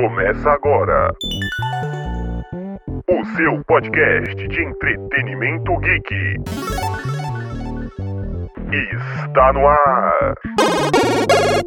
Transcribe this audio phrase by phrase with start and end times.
[0.00, 1.14] Começa agora.
[3.06, 6.36] O seu podcast de entretenimento geek.
[9.26, 10.34] Está no ar.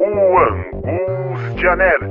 [0.00, 2.10] O Angústia Nerd.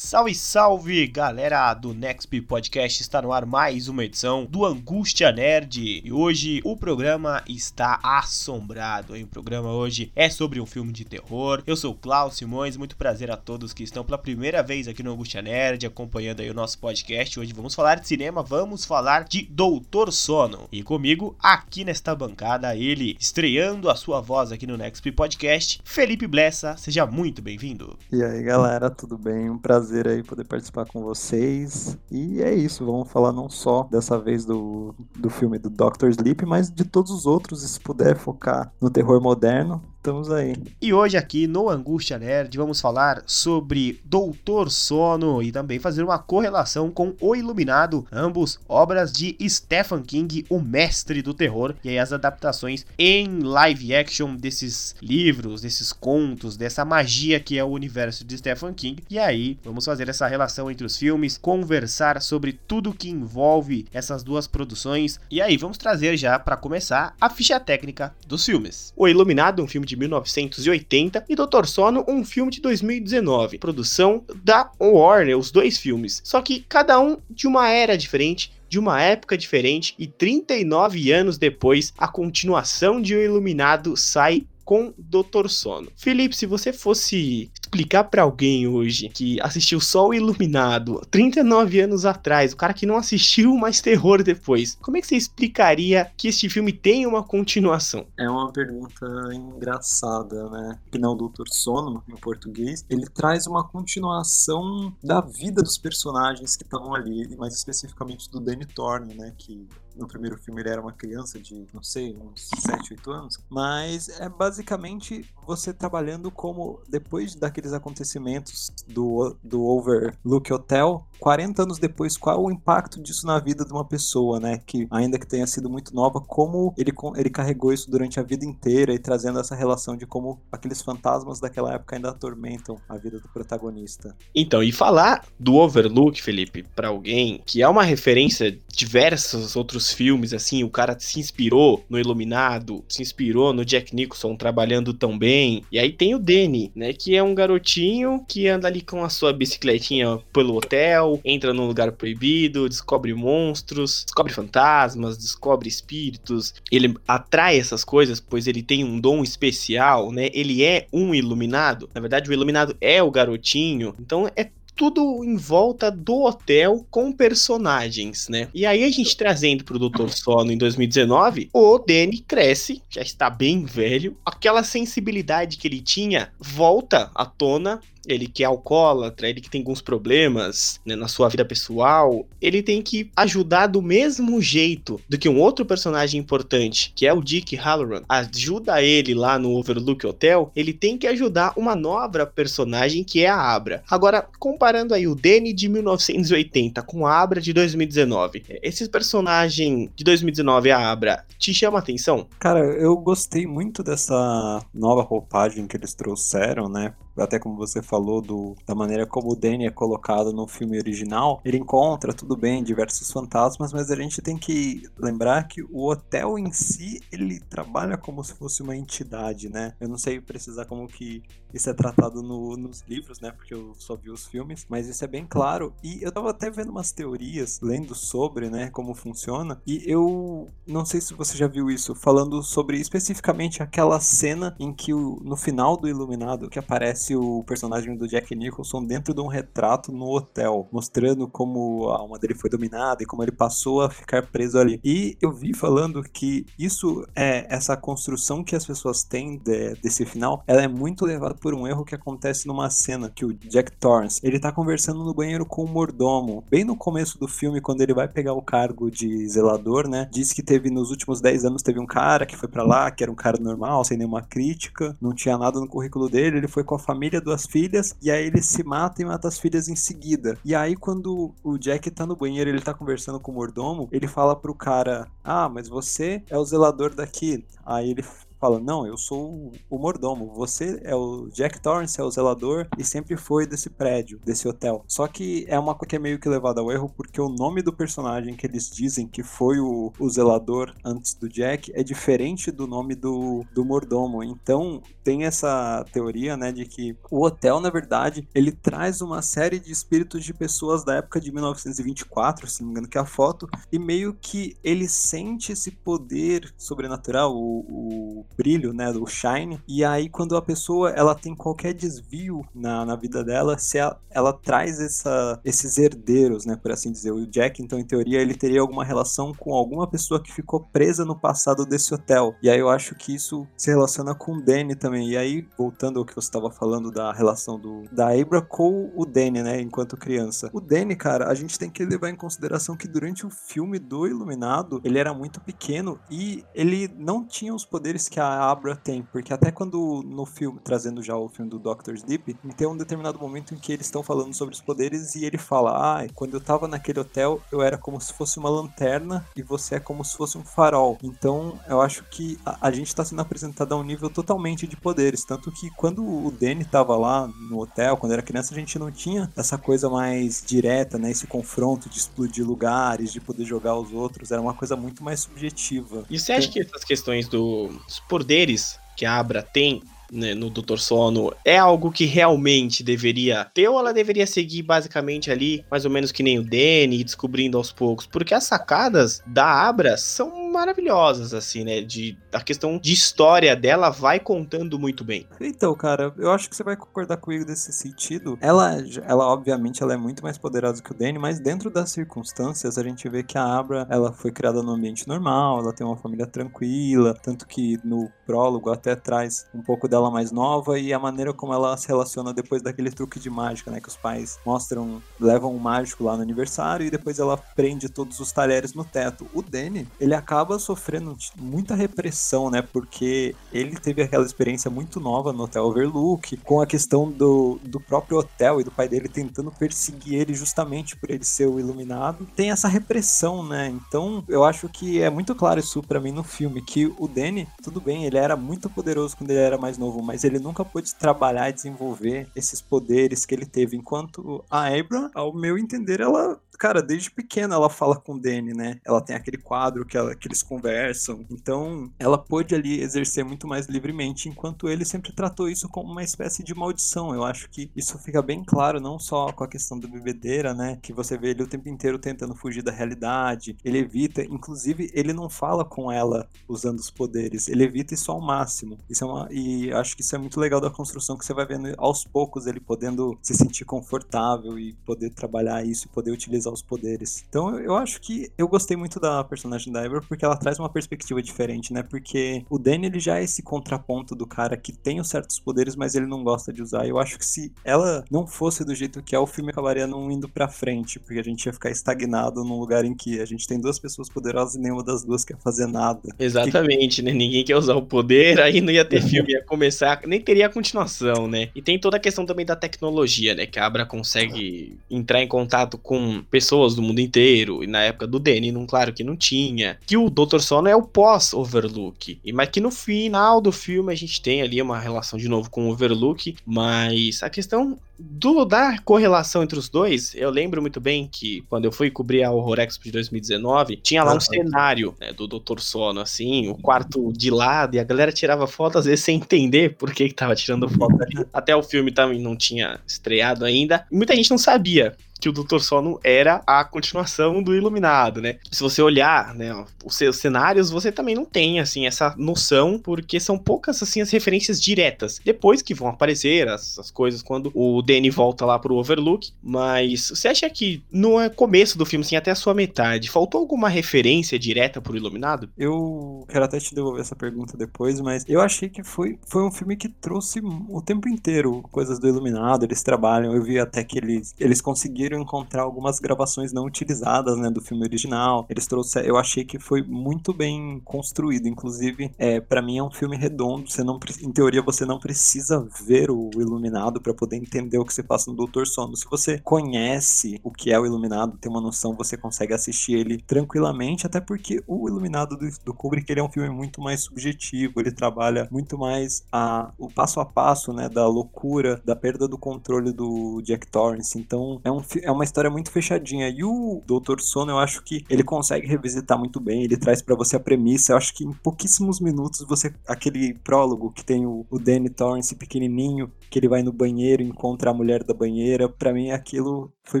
[0.04, 3.00] Salve, salve, galera do Nexp Podcast.
[3.00, 6.02] Está no ar mais uma edição do Angústia Nerd.
[6.04, 9.16] E hoje o programa está assombrado.
[9.16, 9.24] Hein?
[9.24, 11.62] O programa hoje é sobre um filme de terror.
[11.66, 12.76] Eu sou o Klaus Simões.
[12.76, 16.50] Muito prazer a todos que estão pela primeira vez aqui no Angústia Nerd, acompanhando aí
[16.50, 17.40] o nosso podcast.
[17.40, 20.68] Hoje vamos falar de cinema, vamos falar de Doutor Sono.
[20.70, 26.26] E comigo, aqui nesta bancada, ele estreando a sua voz aqui no Nexp Podcast, Felipe
[26.26, 26.76] Blessa.
[26.76, 27.98] Seja muito bem-vindo.
[28.12, 29.48] E aí, galera, tudo bem?
[29.48, 31.96] Um prazer prazer aí poder participar com vocês.
[32.10, 36.44] E é isso, vamos falar não só dessa vez do, do filme do Doctor Sleep,
[36.44, 40.54] mas de todos os outros, se puder focar no terror moderno, Estamos aí.
[40.82, 46.18] E hoje aqui no Angústia Nerd vamos falar sobre Doutor Sono e também fazer uma
[46.18, 51.98] correlação com O Iluminado, ambos obras de Stephen King, o mestre do terror, e aí
[51.98, 58.26] as adaptações em live action desses livros, desses contos, dessa magia que é o universo
[58.26, 59.02] de Stephen King.
[59.08, 64.22] E aí vamos fazer essa relação entre os filmes, conversar sobre tudo que envolve essas
[64.22, 65.18] duas produções.
[65.30, 68.92] E aí vamos trazer já para começar a ficha técnica dos filmes.
[68.94, 74.24] O Iluminado, um filme de de 1980, e Doutor Sono, um filme de 2019, produção
[74.42, 76.20] da Warner, os dois filmes.
[76.24, 81.38] Só que cada um de uma era diferente, de uma época diferente, e 39 anos
[81.38, 85.92] depois, a continuação de O Iluminado sai com Doutor Sono.
[85.94, 92.52] Felipe, se você fosse explicar para alguém hoje que assistiu o Iluminado 39 anos atrás,
[92.52, 96.48] o cara que não assistiu mais terror depois, como é que você explicaria que este
[96.48, 98.06] filme tem uma continuação?
[98.16, 100.78] É uma pergunta engraçada, né?
[100.90, 106.62] Que não Doutor Sono, em português, ele traz uma continuação da vida dos personagens que
[106.62, 109.32] estão ali, mais especificamente do Danny Thorne, né?
[109.36, 109.66] Que
[109.96, 113.38] no primeiro filme ele era uma criança de, não sei, uns 7, 8 anos.
[113.48, 121.78] Mas é basicamente você trabalhando como, depois daqueles acontecimentos do, do Overlook Hotel, 40 anos
[121.78, 124.60] depois, qual o impacto disso na vida de uma pessoa, né?
[124.66, 128.44] Que ainda que tenha sido muito nova, como ele, ele carregou isso durante a vida
[128.44, 133.18] inteira e trazendo essa relação de como aqueles fantasmas daquela época ainda atormentam a vida
[133.20, 134.14] do protagonista.
[134.34, 139.94] Então, e falar do Overlook, Felipe, para alguém que é uma referência a diversos outros
[139.94, 145.16] filmes, assim, o cara se inspirou no Iluminado, se inspirou no Jack Nicholson trabalhando tão
[145.16, 145.64] bem.
[145.72, 149.08] E aí tem o Danny, né, que é um garotinho que anda ali com a
[149.08, 156.54] sua bicicletinha pelo hotel, entra num lugar proibido, descobre monstros, descobre fantasmas, descobre espíritos.
[156.70, 160.28] Ele atrai essas coisas, pois ele tem um dom especial, né?
[160.32, 161.88] Ele é um iluminado.
[161.94, 163.94] Na verdade, o iluminado é o garotinho.
[163.98, 168.48] Então é tudo em volta do hotel com personagens, né?
[168.52, 173.30] E aí a gente trazendo pro Doutor Sono em 2019, o Danny cresce, já está
[173.30, 179.40] bem velho, aquela sensibilidade que ele tinha volta à tona ele que é alcoólatra, ele
[179.40, 184.40] que tem alguns problemas né, na sua vida pessoal, ele tem que ajudar do mesmo
[184.40, 189.38] jeito do que um outro personagem importante, que é o Dick Halloran, ajuda ele lá
[189.38, 193.82] no Overlook Hotel, ele tem que ajudar uma nova personagem que é a Abra.
[193.90, 200.04] Agora, comparando aí o Danny de 1980 com a Abra de 2019, esse personagem de
[200.04, 202.26] 2019, a Abra, te chama a atenção?
[202.38, 206.94] Cara, eu gostei muito dessa nova roupagem que eles trouxeram, né?
[207.16, 211.40] Até como você falou, do, da maneira como o Danny é colocado no filme original,
[211.44, 216.38] ele encontra, tudo bem, diversos fantasmas, mas a gente tem que lembrar que o hotel
[216.38, 219.74] em si, ele trabalha como se fosse uma entidade, né?
[219.80, 221.22] Eu não sei precisar como que
[221.52, 223.30] isso é tratado no, nos livros, né?
[223.30, 225.72] Porque eu só vi os filmes, mas isso é bem claro.
[225.82, 230.84] E eu tava até vendo umas teorias, lendo sobre, né, como funciona, e eu não
[230.84, 235.36] sei se você já viu isso, falando sobre especificamente aquela cena em que o, no
[235.36, 239.92] final do Iluminado, que aparece aparece o personagem do Jack Nicholson dentro de um retrato
[239.92, 244.26] no hotel, mostrando como a alma dele foi dominada e como ele passou a ficar
[244.26, 244.80] preso ali.
[244.82, 250.06] E eu vi falando que isso é essa construção que as pessoas têm de, desse
[250.06, 253.72] final, ela é muito levada por um erro que acontece numa cena que o Jack
[253.76, 257.80] Torrance, ele tá conversando no banheiro com o mordomo, bem no começo do filme, quando
[257.80, 260.08] ele vai pegar o cargo de zelador, né?
[260.10, 263.02] Diz que teve nos últimos 10 anos teve um cara que foi para lá, que
[263.02, 266.64] era um cara normal, sem nenhuma crítica, não tinha nada no currículo dele, ele foi
[266.64, 269.68] com a família família, duas filhas, e aí ele se mata e mata as filhas
[269.68, 270.38] em seguida.
[270.44, 274.06] E aí, quando o Jack tá no banheiro ele tá conversando com o mordomo, ele
[274.06, 277.44] fala pro cara: Ah, mas você é o zelador daqui.
[277.66, 278.04] Aí ele
[278.44, 282.84] fala: Não, eu sou o mordomo, você é o Jack Torrance, é o zelador e
[282.84, 284.84] sempre foi desse prédio, desse hotel.
[284.86, 287.62] Só que é uma coisa que é meio que levada ao erro porque o nome
[287.62, 292.50] do personagem que eles dizem que foi o, o zelador antes do Jack é diferente
[292.50, 294.22] do nome do, do mordomo.
[294.22, 299.58] Então tem essa teoria, né, de que o hotel, na verdade, ele traz uma série
[299.58, 303.04] de espíritos de pessoas da época de 1924, se não me engano, que é a
[303.06, 309.60] foto, e meio que ele sente esse poder sobrenatural, o, o brilho, né, do shine,
[309.66, 314.00] e aí quando a pessoa ela tem qualquer desvio na, na vida dela, se ela,
[314.10, 317.12] ela traz essa, esses herdeiros, né, por assim dizer.
[317.12, 321.04] O Jack, então, em teoria, ele teria alguma relação com alguma pessoa que ficou presa
[321.04, 322.34] no passado desse hotel.
[322.42, 325.10] E aí eu acho que isso se relaciona com o Danny também.
[325.10, 329.04] E aí, voltando ao que você estava falando da relação do, da Abra com o
[329.04, 330.50] Danny, né, enquanto criança.
[330.52, 334.06] O Danny, cara, a gente tem que levar em consideração que durante o filme do
[334.06, 339.02] Iluminado, ele era muito pequeno e ele não tinha os poderes que a Abra tem,
[339.02, 343.18] porque até quando no filme, trazendo já o filme do Doctor Sleep, tem um determinado
[343.18, 346.40] momento em que eles estão falando sobre os poderes e ele fala: "Ah, quando eu
[346.40, 350.16] tava naquele hotel, eu era como se fosse uma lanterna e você é como se
[350.16, 350.98] fosse um farol".
[351.02, 354.76] Então, eu acho que a, a gente está sendo apresentado a um nível totalmente de
[354.76, 358.78] poderes, tanto que quando o Danny tava lá no hotel, quando era criança, a gente
[358.78, 363.76] não tinha essa coisa mais direta, né, esse confronto de explodir lugares, de poder jogar
[363.76, 366.04] os outros, era uma coisa muito mais subjetiva.
[366.10, 369.82] E você acha que essas questões dos poderes que a Abra tem
[370.12, 375.32] né, no Doutor Sono é algo que realmente deveria ter ou ela deveria seguir basicamente
[375.32, 378.06] ali, mais ou menos que nem o Danny, descobrindo aos poucos?
[378.06, 381.80] Porque as sacadas da Abra são maravilhosas, assim, né?
[381.82, 385.26] De, a questão de história dela vai contando muito bem.
[385.40, 388.38] Então, cara, eu acho que você vai concordar comigo nesse sentido.
[388.40, 392.78] Ela, ela obviamente, ela é muito mais poderosa que o Danny, mas dentro das circunstâncias,
[392.78, 395.96] a gente vê que a Abra, ela foi criada no ambiente normal, ela tem uma
[395.96, 400.98] família tranquila, tanto que no prólogo até traz um pouco dela mais nova e a
[400.98, 403.80] maneira como ela se relaciona depois daquele truque de mágica, né?
[403.80, 408.20] Que os pais mostram, levam um mágico lá no aniversário e depois ela prende todos
[408.20, 409.26] os talheres no teto.
[409.32, 412.60] O Danny, ele acaba acaba sofrendo muita repressão, né?
[412.60, 417.80] Porque ele teve aquela experiência muito nova no Hotel Overlook, com a questão do, do
[417.80, 422.28] próprio hotel e do pai dele tentando perseguir ele justamente por ele ser o iluminado.
[422.36, 423.68] Tem essa repressão, né?
[423.68, 427.48] Então eu acho que é muito claro isso para mim no filme, que o Danny,
[427.62, 430.94] tudo bem, ele era muito poderoso quando ele era mais novo, mas ele nunca pôde
[430.94, 433.76] trabalhar e desenvolver esses poderes que ele teve.
[433.76, 438.54] Enquanto a Abra, ao meu entender, ela cara, desde pequena ela fala com o Danny,
[438.54, 438.80] né?
[438.86, 441.26] Ela tem aquele quadro que, ela, que eles conversam.
[441.30, 446.02] Então, ela pôde ali exercer muito mais livremente, enquanto ele sempre tratou isso como uma
[446.02, 447.14] espécie de maldição.
[447.14, 450.78] Eu acho que isso fica bem claro, não só com a questão da bebedeira, né?
[450.80, 453.58] Que você vê ele o tempo inteiro tentando fugir da realidade.
[453.62, 457.46] Ele evita, inclusive, ele não fala com ela usando os poderes.
[457.46, 458.78] Ele evita isso ao máximo.
[458.88, 461.44] Isso é uma, e acho que isso é muito legal da construção que você vai
[461.44, 466.62] vendo aos poucos ele podendo se sentir confortável e poder trabalhar isso, poder utilizar os
[466.62, 467.24] poderes.
[467.28, 470.68] Então eu acho que eu gostei muito da personagem da Ever porque ela traz uma
[470.68, 471.82] perspectiva diferente, né?
[471.82, 475.76] Porque o Danny ele já é esse contraponto do cara que tem os certos poderes,
[475.76, 476.86] mas ele não gosta de usar.
[476.86, 480.10] Eu acho que se ela não fosse do jeito que é, o filme acabaria não
[480.10, 483.46] indo pra frente, porque a gente ia ficar estagnado num lugar em que a gente
[483.46, 486.00] tem duas pessoas poderosas e nenhuma das duas quer fazer nada.
[486.18, 487.12] Exatamente, né?
[487.12, 490.50] Ninguém quer usar o poder, aí não ia ter filme, ia começar, nem teria a
[490.50, 491.50] continuação, né?
[491.54, 493.46] E tem toda a questão também da tecnologia, né?
[493.46, 498.08] Que a Abra consegue entrar em contato com pessoas do mundo inteiro, e na época
[498.08, 498.20] do
[498.52, 499.78] não, claro que não tinha.
[499.86, 500.40] Que o Dr.
[500.40, 504.60] Sono é o pós-Overlook, e mas que no final do filme a gente tem ali
[504.60, 509.68] uma relação de novo com o Overlook, mas a questão do, da correlação entre os
[509.68, 513.76] dois, eu lembro muito bem que quando eu fui cobrir a Horror Expo de 2019,
[513.76, 515.60] tinha lá um cenário né, do Dr.
[515.60, 519.76] Sono, assim, o quarto de lado, e a galera tirava foto às vezes sem entender
[519.76, 521.24] por que, que tava tirando foto ali.
[521.32, 523.86] Até o filme também não tinha estreado ainda.
[523.92, 528.36] Muita gente não sabia que o Doutor Sono era a continuação do Iluminado, né?
[528.52, 533.18] Se você olhar, né, os seus cenários, você também não tem, assim, essa noção, porque
[533.18, 535.18] são poucas, assim, as referências diretas.
[535.24, 540.10] Depois que vão aparecer as, as coisas quando o Danny volta lá pro Overlook, mas
[540.10, 544.38] você acha que no começo do filme, assim, até a sua metade, faltou alguma referência
[544.38, 545.48] direta pro Iluminado?
[545.56, 549.50] Eu quero até te devolver essa pergunta depois, mas eu achei que foi, foi um
[549.50, 553.96] filme que trouxe o tempo inteiro coisas do Iluminado, eles trabalham, eu vi até que
[553.96, 558.46] eles, eles conseguiram conseguiram encontrar algumas gravações não utilizadas, né, do filme original.
[558.48, 562.90] Eles trouxeram, eu achei que foi muito bem construído, inclusive, é, para mim é um
[562.90, 567.78] filme redondo, você não em teoria você não precisa ver o Iluminado para poder entender
[567.78, 568.96] o que se passa no Doutor Sono.
[568.96, 573.18] Se você conhece o que é o Iluminado, tem uma noção, você consegue assistir ele
[573.18, 577.80] tranquilamente, até porque o Iluminado do, do Kubrick ele é um filme muito mais subjetivo,
[577.80, 582.38] ele trabalha muito mais a, o passo a passo, né, da loucura, da perda do
[582.38, 584.18] controle do Jack Torrance.
[584.18, 586.28] Então, é, um, é uma história muito fechadinha.
[586.28, 590.16] E o Doutor Sono, eu acho que ele consegue revisitar muito bem, ele traz para
[590.16, 590.92] você a premissa.
[590.92, 595.34] Eu acho que em pouquíssimos minutos você aquele prólogo que tem o, o Danny Torrance
[595.34, 600.00] pequenininho, que ele vai no banheiro, encontra a mulher da banheira, para mim aquilo foi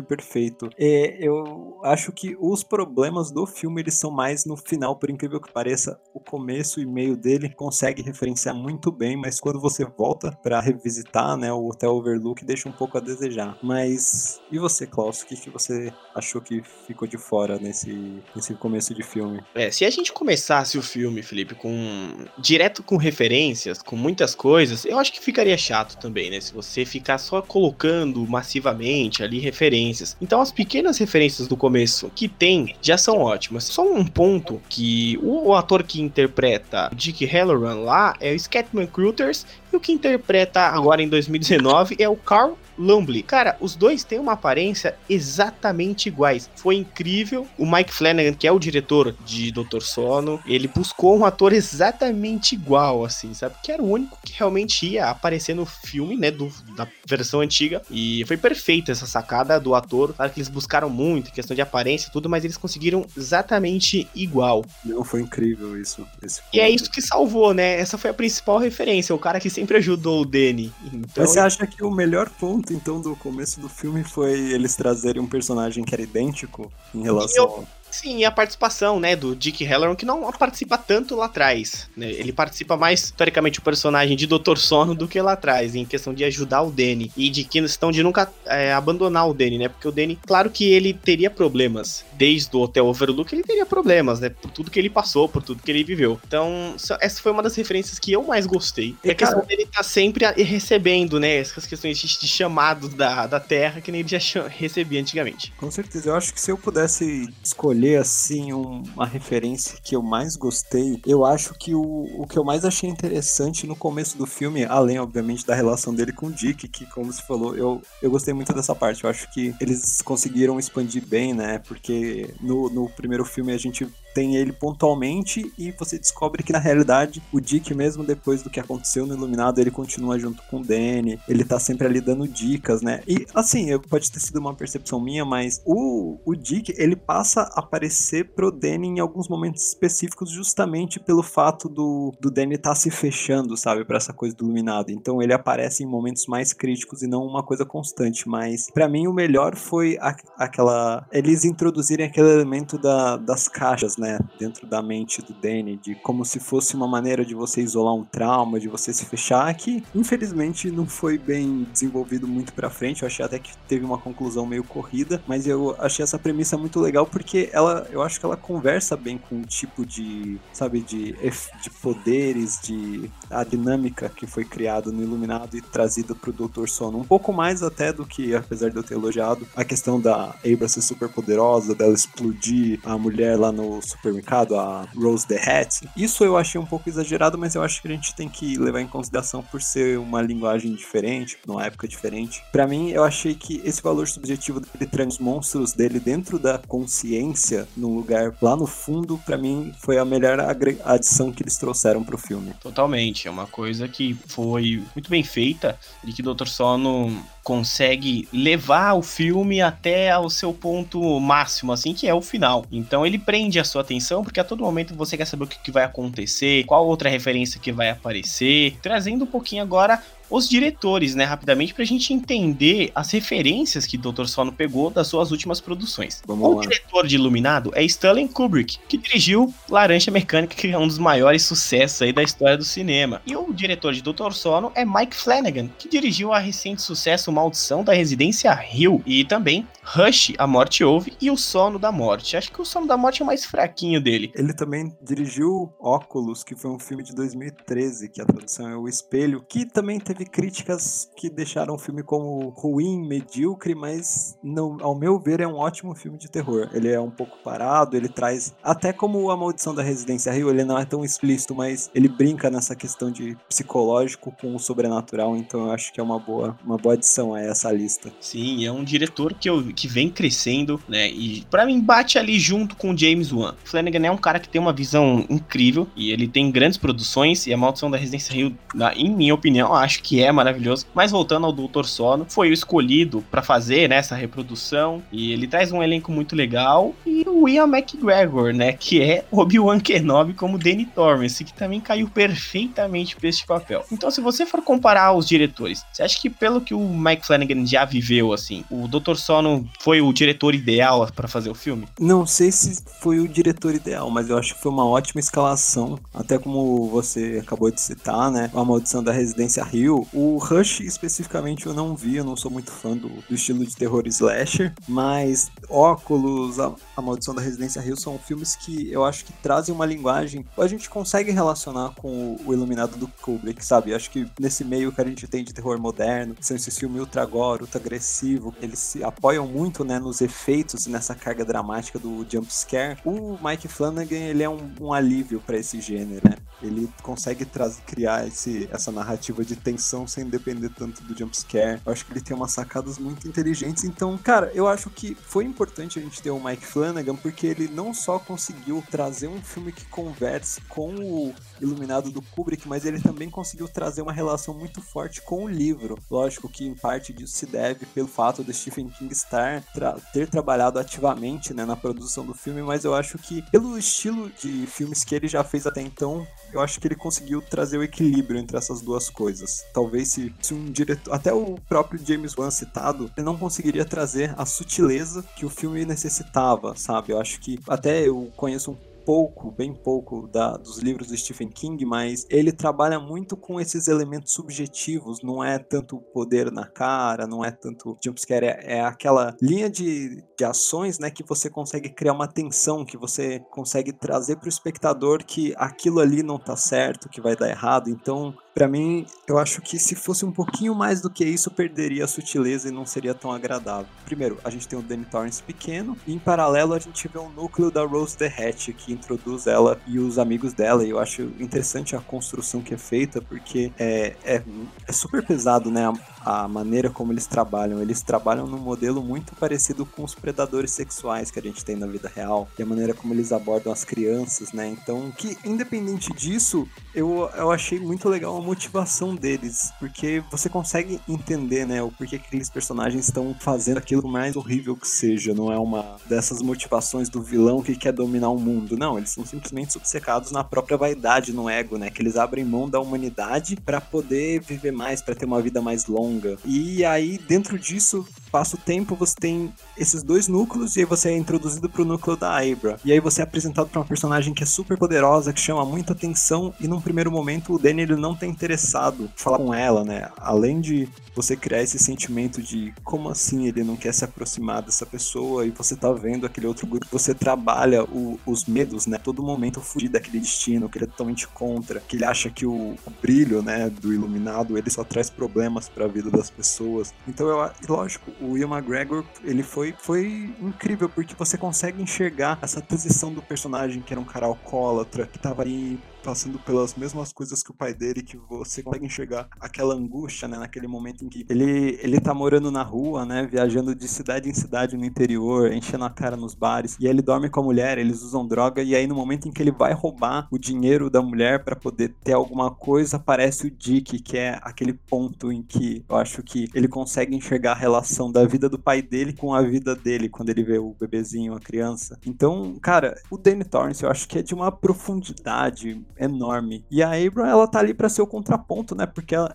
[0.00, 0.70] perfeito.
[0.78, 5.40] É, eu acho que os problemas do filme eles são mais no final, por incrível
[5.40, 10.32] que pareça, o começo e meio dele consegue referenciar muito bem, mas quando você volta
[10.42, 13.58] para revisitar, né, o Hotel Overlook deixa um pouco a desejar.
[13.62, 15.20] Mas e você, Klaus?
[15.20, 19.42] O que, que você achou que ficou de fora nesse, nesse começo de filme?
[19.54, 24.84] É, se a gente começasse o filme, Felipe, com direto com referências, com muitas coisas,
[24.84, 26.40] eu acho que ficaria chato também, né?
[26.40, 30.16] Se você ficar só colocando massivamente ali referências referências.
[30.20, 33.64] Então as pequenas referências do começo que tem já são ótimas.
[33.64, 39.46] Só um ponto que o, ator que interpreta Dick Halloran lá é o Scatman Crothers
[39.72, 43.22] e o que interpreta agora em 2019 é o Carl Lumbly.
[43.22, 46.50] Cara, os dois têm uma aparência exatamente iguais.
[46.56, 47.46] Foi incrível.
[47.58, 52.54] O Mike Flanagan, que é o diretor de Doutor Sono, ele buscou um ator exatamente
[52.54, 53.54] igual, assim, sabe?
[53.62, 56.30] Que era o único que realmente ia aparecer no filme, né?
[56.30, 57.82] Do, da versão antiga.
[57.90, 60.12] E foi perfeita essa sacada do ator.
[60.14, 64.64] Claro que eles buscaram muito, questão de aparência e tudo, mas eles conseguiram exatamente igual.
[64.84, 66.06] Não, foi incrível isso.
[66.52, 67.78] e é isso que salvou, né?
[67.80, 69.14] Essa foi a principal referência.
[69.14, 70.72] O cara que sempre ajudou o Danny.
[70.86, 74.32] Então, mas você acha que o melhor ponto ponto, então, do começo do filme foi
[74.52, 79.14] eles trazerem um personagem que era idêntico em relação ao Sim, e a participação, né,
[79.14, 81.88] do Dick Halloran, que não participa tanto lá atrás.
[81.96, 82.10] Né?
[82.10, 86.12] Ele participa mais, historicamente, o personagem de Doutor Sono do que lá atrás, em questão
[86.12, 87.12] de ajudar o Danny.
[87.16, 89.68] E de questão de nunca é, abandonar o Danny, né?
[89.68, 92.04] Porque o Danny, claro que ele teria problemas.
[92.14, 94.28] Desde o Hotel Overlook, ele teria problemas, né?
[94.28, 96.20] Por tudo que ele passou, por tudo que ele viveu.
[96.26, 98.96] Então, essa foi uma das referências que eu mais gostei.
[99.04, 99.46] E, a questão cara...
[99.46, 101.36] dele tá sempre recebendo, né?
[101.36, 105.52] Essas questões de chamados da, da Terra que nem ele já recebia antigamente.
[105.56, 106.10] Com certeza.
[106.10, 110.36] Eu acho que se eu pudesse escolher escolher assim um, uma referência que eu mais
[110.36, 111.82] gostei, eu acho que o,
[112.18, 116.12] o que eu mais achei interessante no começo do filme, além obviamente da relação dele
[116.12, 119.04] com o Dick, que como você falou, eu, eu gostei muito dessa parte.
[119.04, 121.58] Eu acho que eles conseguiram expandir bem, né?
[121.58, 126.58] Porque no, no primeiro filme a gente tem ele pontualmente e você descobre que na
[126.58, 130.64] realidade o Dick, mesmo depois do que aconteceu no Iluminado, ele continua junto com o
[130.64, 133.02] Danny, ele tá sempre ali dando dicas, né?
[133.06, 137.60] E assim, pode ter sido uma percepção minha, mas o, o Dick, ele passa a
[137.60, 142.90] aparecer pro Danny em alguns momentos específicos justamente pelo fato do, do Danny tá se
[142.90, 144.90] fechando, sabe, para essa coisa do Iluminado.
[144.90, 149.06] Então ele aparece em momentos mais críticos e não uma coisa constante, mas para mim
[149.06, 154.03] o melhor foi a, aquela eles introduzirem aquele elemento da, das caixas, né?
[154.04, 157.94] Né, dentro da mente do Danny, de como se fosse uma maneira de você isolar
[157.94, 163.02] um trauma, de você se fechar, que infelizmente não foi bem desenvolvido muito pra frente.
[163.02, 166.78] Eu achei até que teve uma conclusão meio corrida, mas eu achei essa premissa muito
[166.80, 171.12] legal porque ela, eu acho que ela conversa bem com o tipo de, sabe, de,
[171.12, 176.98] de poderes, de a dinâmica que foi criado no Iluminado e trazida pro Doutor Sono.
[176.98, 180.68] Um pouco mais até do que, apesar de eu ter elogiado, a questão da Abra
[180.68, 185.88] ser super poderosa, dela explodir a mulher lá no supermercado, a Rose the Hat.
[185.96, 188.80] Isso eu achei um pouco exagerado, mas eu acho que a gente tem que levar
[188.80, 192.42] em consideração por ser uma linguagem diferente, numa época diferente.
[192.52, 196.58] Para mim, eu achei que esse valor subjetivo dele traz os monstros dele dentro da
[196.58, 200.38] consciência, num lugar lá no fundo, para mim foi a melhor
[200.84, 202.52] adição que eles trouxeram pro filme.
[202.60, 206.46] Totalmente, é uma coisa que foi muito bem feita e que Dr.
[206.46, 212.64] Sono consegue levar o filme até o seu ponto máximo, assim, que é o final.
[212.72, 215.70] Então ele prende a sua atenção, porque a todo momento você quer saber o que,
[215.70, 221.24] vai acontecer, qual outra referência que vai aparecer, trazendo um pouquinho agora os diretores, né,
[221.24, 224.24] rapidamente, pra gente entender as referências que Dr.
[224.26, 226.22] Sono pegou das suas últimas produções.
[226.26, 226.62] Vamos o lá.
[226.62, 231.42] diretor de Iluminado é Stanley Kubrick, que dirigiu Laranja Mecânica, que é um dos maiores
[231.42, 233.20] sucessos aí da história do cinema.
[233.26, 234.32] E o diretor de Dr.
[234.32, 239.66] Sono é Mike Flanagan, que dirigiu a recente sucesso Maldição da Residência Hill e também
[239.86, 242.36] Rush, A Morte Ouve e O Sono da Morte.
[242.36, 244.32] Acho que O Sono da Morte é mais fraquinho dele.
[244.34, 248.88] Ele também dirigiu Óculos, que foi um filme de 2013, que a tradução é O
[248.88, 254.94] Espelho, que também teve críticas que deixaram o filme como ruim, medíocre, mas não, ao
[254.94, 256.70] meu ver é um ótimo filme de terror.
[256.72, 260.64] Ele é um pouco parado, ele traz até como A Maldição da Residência Rio, ele
[260.64, 265.66] não é tão explícito, mas ele brinca nessa questão de psicológico com o sobrenatural, então
[265.66, 268.10] eu acho que é uma boa, uma boa adição a essa lista.
[268.20, 271.08] Sim, é um diretor que, eu, que vem crescendo, né?
[271.08, 273.54] E para mim bate ali junto com o James Wan.
[273.64, 277.52] Flanagan é um cara que tem uma visão incrível e ele tem grandes produções e
[277.52, 280.86] a Maldição da Residência Rio, na, em minha opinião, acho que é maravilhoso.
[280.94, 285.46] Mas voltando ao Doutor Sono, foi o escolhido para fazer né, essa reprodução e ele
[285.46, 290.58] traz um elenco muito legal e o Ian McGregor, né, que é Obi-Wan Kenobi como
[290.58, 293.84] Danny Torrance, que também caiu perfeitamente para este papel.
[293.90, 297.66] Então, se você for comparar os diretores, você acha que pelo que o Mike Flanagan
[297.66, 301.86] já viveu assim, o Doutor Sono foi o diretor ideal para fazer o filme?
[301.98, 305.98] Não sei se foi o diretor ideal, mas eu acho que foi uma ótima escalação,
[306.12, 308.50] até como você acabou de citar, né?
[308.54, 310.06] A Maldição da Residência Rio.
[310.12, 313.76] O Rush especificamente eu não vi, eu não sou muito fã do, do estilo de
[313.76, 319.24] terror slasher, mas Óculos, a, a Maldição da Residência Rio são filmes que eu acho
[319.24, 323.90] que trazem uma linguagem a gente consegue relacionar com o, o Iluminado do Kubrick, sabe?
[323.90, 327.00] Eu acho que nesse meio que a gente tem de terror moderno, são esses filmes
[327.00, 332.26] ultra gore, ultra agressivo, eles se apoiam muito, né, nos efeitos nessa carga dramática do
[332.28, 332.98] jump scare.
[333.04, 336.36] O Mike Flanagan, ele é um, um alívio para esse gênero, né?
[336.62, 337.46] Ele consegue
[337.86, 341.80] criar esse, essa narrativa de tensão sem depender tanto do jump scare.
[341.84, 343.84] Eu acho que ele tem umas sacadas muito inteligentes.
[343.84, 347.68] Então, cara, eu acho que foi importante a gente ter o Mike Flanagan porque ele
[347.68, 353.00] não só conseguiu trazer um filme que converse com o Iluminado do Kubrick, mas ele
[353.00, 355.98] também conseguiu trazer uma relação muito forte com o livro.
[356.10, 360.28] Lógico que em parte disso se deve pelo fato do Stephen King estar tra ter
[360.28, 365.04] trabalhado ativamente né, na produção do filme, mas eu acho que pelo estilo de filmes
[365.04, 368.56] que ele já fez até então, eu acho que ele conseguiu trazer o equilíbrio entre
[368.56, 369.64] essas duas coisas.
[369.72, 374.34] Talvez se, se um diretor, até o próprio James Wan citado, ele não conseguiria trazer
[374.36, 377.12] a sutileza que o filme necessitava, sabe?
[377.12, 381.48] Eu acho que até eu conheço um pouco, bem pouco da, dos livros do Stephen
[381.48, 387.26] King, mas ele trabalha muito com esses elementos subjetivos, não é tanto poder na cara,
[387.26, 391.88] não é tanto jumpscare, é, é aquela linha de, de ações né, que você consegue
[391.88, 396.56] criar uma tensão, que você consegue trazer para o espectador que aquilo ali não tá
[396.56, 397.88] certo, que vai dar errado.
[397.88, 402.04] Então, para mim, eu acho que se fosse um pouquinho mais do que isso, perderia
[402.04, 403.86] a sutileza e não seria tão agradável.
[404.04, 407.28] Primeiro, a gente tem o Danny Torrance pequeno, e em paralelo a gente vê o
[407.28, 411.22] núcleo da Rose the Hatch, que introduz ela e os amigos dela, e eu acho
[411.40, 414.42] interessante a construção que é feita, porque é, é,
[414.86, 415.92] é super pesado, né,
[416.24, 417.80] a, maneira como eles trabalham.
[417.80, 421.86] Eles trabalham num modelo muito parecido com os predadores sexuais que a gente tem na
[421.86, 426.68] vida real, e a maneira como eles abordam as crianças, né, então, que independente disso,
[426.94, 432.18] eu, eu achei muito legal a motivação deles, porque você consegue entender, né, o porquê
[432.18, 437.08] que aqueles personagens estão fazendo aquilo mais horrível que seja, não é uma dessas motivações
[437.08, 441.32] do vilão que quer dominar o mundo, não, eles são simplesmente obcecados na própria vaidade,
[441.32, 445.24] no ego, né, que eles abrem mão da humanidade para poder viver mais, para ter
[445.24, 446.13] uma vida mais longa.
[446.44, 451.10] E aí, dentro disso, passa o tempo, você tem esses dois núcleos e aí você
[451.10, 452.80] é introduzido pro núcleo da Abra.
[452.84, 455.92] E aí você é apresentado para uma personagem que é super poderosa, que chama muita
[455.92, 459.84] atenção e num primeiro momento o Danny ele não tá interessado em falar com ela,
[459.84, 460.08] né?
[460.16, 464.84] Além de você criar esse sentimento de como assim ele não quer se aproximar dessa
[464.84, 468.98] pessoa e você tá vendo aquele outro grupo, você trabalha o, os medos, né?
[468.98, 472.74] Todo momento fugir daquele destino que ele é totalmente contra, que ele acha que o,
[472.84, 476.92] o brilho, né, do iluminado, ele só traz problemas para a vida das pessoas.
[477.06, 482.60] Então, eu, lógico, o Ian McGregor, ele foi, foi incrível, porque você consegue enxergar essa
[482.60, 487.42] transição do personagem que era um cara alcoólatra, que tava aí passando pelas mesmas coisas
[487.42, 491.24] que o pai dele, que você consegue enxergar aquela angústia, né, naquele momento em que
[491.30, 495.84] ele, ele tá morando na rua, né, viajando de cidade em cidade no interior, enchendo
[495.84, 498.74] a cara nos bares, e aí ele dorme com a mulher, eles usam droga, e
[498.76, 502.12] aí no momento em que ele vai roubar o dinheiro da mulher para poder ter
[502.12, 506.68] alguma coisa, aparece o Dick, que é aquele ponto em que eu acho que ele
[506.68, 510.44] consegue enxergar a relação da vida do pai dele com a vida dele, quando ele
[510.44, 511.98] vê o bebezinho, a criança.
[512.04, 516.64] Então, cara, o Danny Torrance eu acho que é de uma profundidade enorme.
[516.70, 518.86] E a Abram, ela tá ali para ser o contraponto, né?
[518.86, 519.32] Porque ela,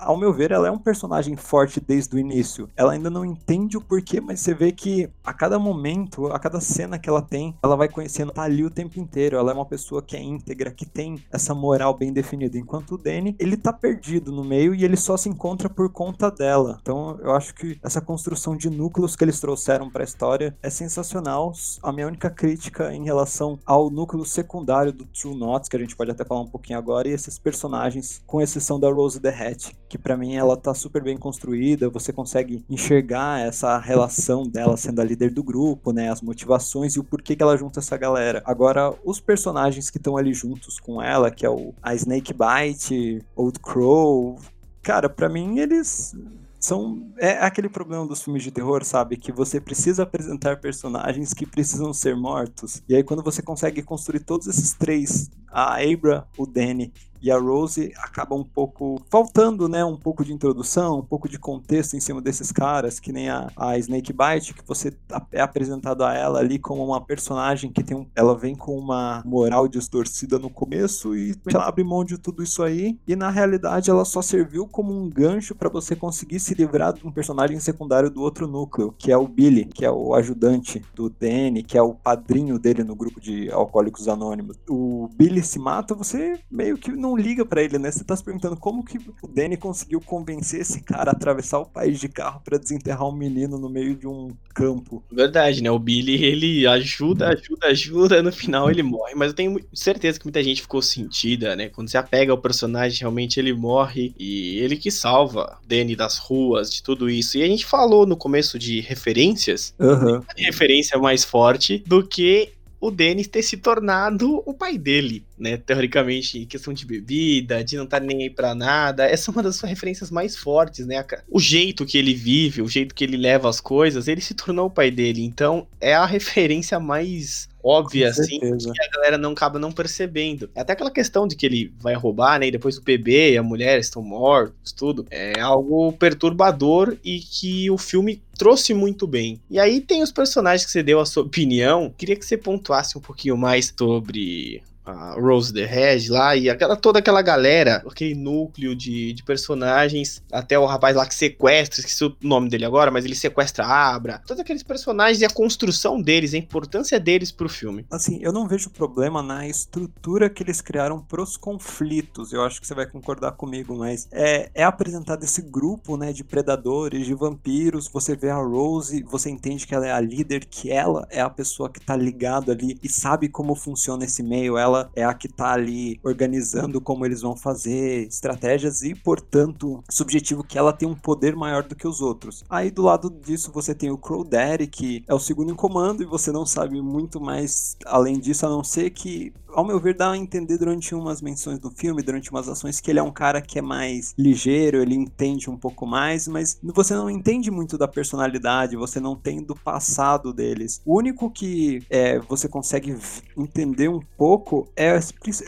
[0.00, 2.68] ao meu ver, ela é um personagem forte desde o início.
[2.76, 6.60] Ela ainda não entende o porquê, mas você vê que a cada momento, a cada
[6.60, 9.36] cena que ela tem, ela vai conhecendo, tá ali o tempo inteiro.
[9.36, 12.58] Ela é uma pessoa que é íntegra, que tem essa moral bem definida.
[12.58, 16.30] Enquanto o Danny, ele tá perdido no meio e ele só se encontra por conta
[16.30, 16.78] dela.
[16.80, 20.70] Então eu acho que essa construção de núcleos que eles trouxeram para a história é
[20.70, 21.52] sensacional.
[21.82, 25.96] A minha única crítica em relação ao núcleo secundário do True Knots, que a gente
[25.96, 29.72] pode até falar um pouquinho agora, e esses personagens, com exceção da Rose the Hat,
[29.90, 35.00] que para mim ela tá super bem construída, você consegue enxergar essa relação dela sendo
[35.00, 38.40] a líder do grupo, né, as motivações e o porquê que ela junta essa galera.
[38.46, 43.20] Agora, os personagens que estão ali juntos com ela, que é o a Snake Bite,
[43.34, 44.38] Old Crow,
[44.80, 46.14] cara, para mim eles
[46.60, 51.46] são é aquele problema dos filmes de terror, sabe, que você precisa apresentar personagens que
[51.46, 52.80] precisam ser mortos.
[52.88, 57.38] E aí quando você consegue construir todos esses três, a Abra, o Danny e a
[57.38, 62.00] Rose acaba um pouco faltando, né, um pouco de introdução, um pouco de contexto em
[62.00, 64.92] cima desses caras, que nem a, a Snake Bite, que você
[65.32, 69.22] é apresentado a ela ali como uma personagem que tem um, ela vem com uma
[69.24, 73.90] moral distorcida no começo e ela abre mão de tudo isso aí e na realidade
[73.90, 78.10] ela só serviu como um gancho para você conseguir se livrar de um personagem secundário
[78.10, 81.82] do outro núcleo, que é o Billy, que é o ajudante do Danny, que é
[81.82, 84.56] o padrinho dele no grupo de alcoólicos anônimos.
[84.68, 87.90] O Billy se mata, você meio que não não liga para ele, né?
[87.90, 91.66] Você tá se perguntando como que o Danny conseguiu convencer esse cara a atravessar o
[91.66, 95.02] país de carro para desenterrar um menino no meio de um campo.
[95.10, 95.70] Verdade, né?
[95.70, 99.14] O Billy, ele ajuda, ajuda, ajuda, no final ele morre.
[99.14, 101.68] Mas eu tenho certeza que muita gente ficou sentida, né?
[101.68, 106.70] Quando você apega ao personagem, realmente ele morre e ele que salva Danny das ruas,
[106.70, 107.36] de tudo isso.
[107.38, 110.22] E a gente falou no começo de referências, uhum.
[110.36, 115.58] referência mais forte do que o Dennis ter se tornado o pai dele, né?
[115.58, 119.04] Teoricamente, em questão de bebida, de não estar tá nem aí pra nada.
[119.04, 121.04] Essa é uma das suas referências mais fortes, né?
[121.28, 124.66] O jeito que ele vive, o jeito que ele leva as coisas, ele se tornou
[124.66, 125.22] o pai dele.
[125.22, 130.50] Então, é a referência mais óbvia, assim, que a galera não acaba não percebendo.
[130.54, 132.46] É até aquela questão de que ele vai roubar, né?
[132.46, 135.06] E depois o bebê e a mulher estão mortos, tudo.
[135.10, 139.40] É algo perturbador e que o filme trouxe muito bem.
[139.50, 141.92] E aí tem os personagens que você deu a sua opinião.
[141.96, 146.76] Queria que você pontuasse um pouquinho mais sobre a Rose the Red lá, e aquela,
[146.76, 152.04] toda aquela galera, aquele núcleo de, de personagens, até o rapaz lá que sequestra, esqueci
[152.04, 156.00] o nome dele agora, mas ele sequestra a Abra, todos aqueles personagens e a construção
[156.00, 157.84] deles, a importância deles pro filme.
[157.90, 162.66] Assim, eu não vejo problema na estrutura que eles criaram pros conflitos, eu acho que
[162.66, 167.88] você vai concordar comigo, mas é, é apresentado esse grupo, né, de predadores, de vampiros,
[167.88, 171.30] você vê a Rose, você entende que ela é a líder, que ela é a
[171.30, 175.28] pessoa que tá ligada ali e sabe como funciona esse meio, ela é a que
[175.28, 180.94] tá ali organizando como eles vão fazer estratégias e, portanto, subjetivo que ela tem um
[180.94, 182.44] poder maior do que os outros.
[182.48, 186.02] Aí do lado disso você tem o Crow Daddy, que é o segundo em comando
[186.02, 189.96] e você não sabe muito mais além disso, a não ser que ao meu ver,
[189.96, 193.12] dá a entender durante umas menções do filme, durante umas ações, que ele é um
[193.12, 197.76] cara que é mais ligeiro, ele entende um pouco mais, mas você não entende muito
[197.76, 200.80] da personalidade, você não tem do passado deles.
[200.84, 202.96] O único que é, você consegue
[203.36, 204.98] entender um pouco é,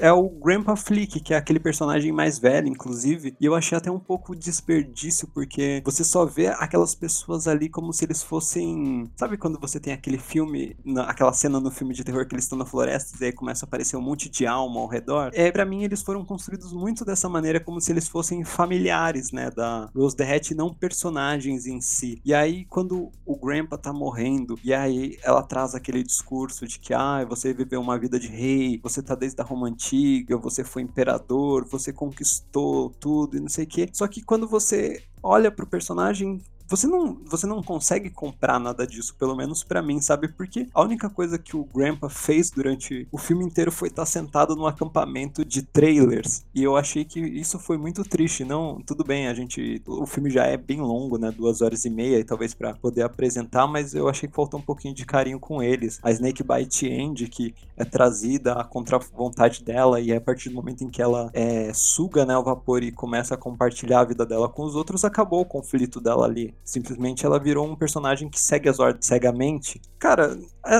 [0.01, 3.91] é o Grandpa Flick, que é aquele personagem mais velho, inclusive, e eu achei até
[3.91, 9.11] um pouco desperdício, porque você só vê aquelas pessoas ali como se eles fossem.
[9.17, 12.59] Sabe quando você tem aquele filme, aquela cena no filme de terror que eles estão
[12.59, 15.51] na floresta e aí começa a aparecer aparecer um monte de alma ao redor, é,
[15.51, 19.91] para mim eles foram construídos muito dessa maneira, como se eles fossem familiares, né, da
[19.95, 22.21] Rose the Hat, não personagens em si.
[22.25, 26.95] E aí, quando o Grandpa tá morrendo, e aí ela traz aquele discurso de que,
[26.95, 30.83] ah, você viveu uma vida de rei, você tá desde a Roma Antiga, você foi
[30.83, 33.89] imperador, você conquistou tudo e não sei o quê.
[33.93, 36.41] Só que quando você olha pro personagem,
[36.73, 40.29] você não, você não consegue comprar nada disso, pelo menos para mim, sabe?
[40.29, 44.57] Porque a única coisa que o Grandpa fez durante o filme inteiro foi estar sentado
[44.57, 46.47] num acampamento de trailers.
[46.55, 48.43] E eu achei que isso foi muito triste.
[48.43, 49.83] Não, tudo bem, a gente.
[49.87, 51.31] O filme já é bem longo, né?
[51.31, 54.63] Duas horas e meia, e talvez para poder apresentar, mas eu achei que faltou um
[54.63, 56.01] pouquinho de carinho com eles.
[56.03, 60.55] A Snake Bite End, que é trazida contra a vontade dela, e a partir do
[60.55, 64.25] momento em que ela é, suga né, o vapor e começa a compartilhar a vida
[64.25, 66.55] dela com os outros, acabou o conflito dela ali.
[66.65, 69.81] Simplesmente ela virou um personagem que segue as ordens cegamente.
[69.99, 70.39] Cara,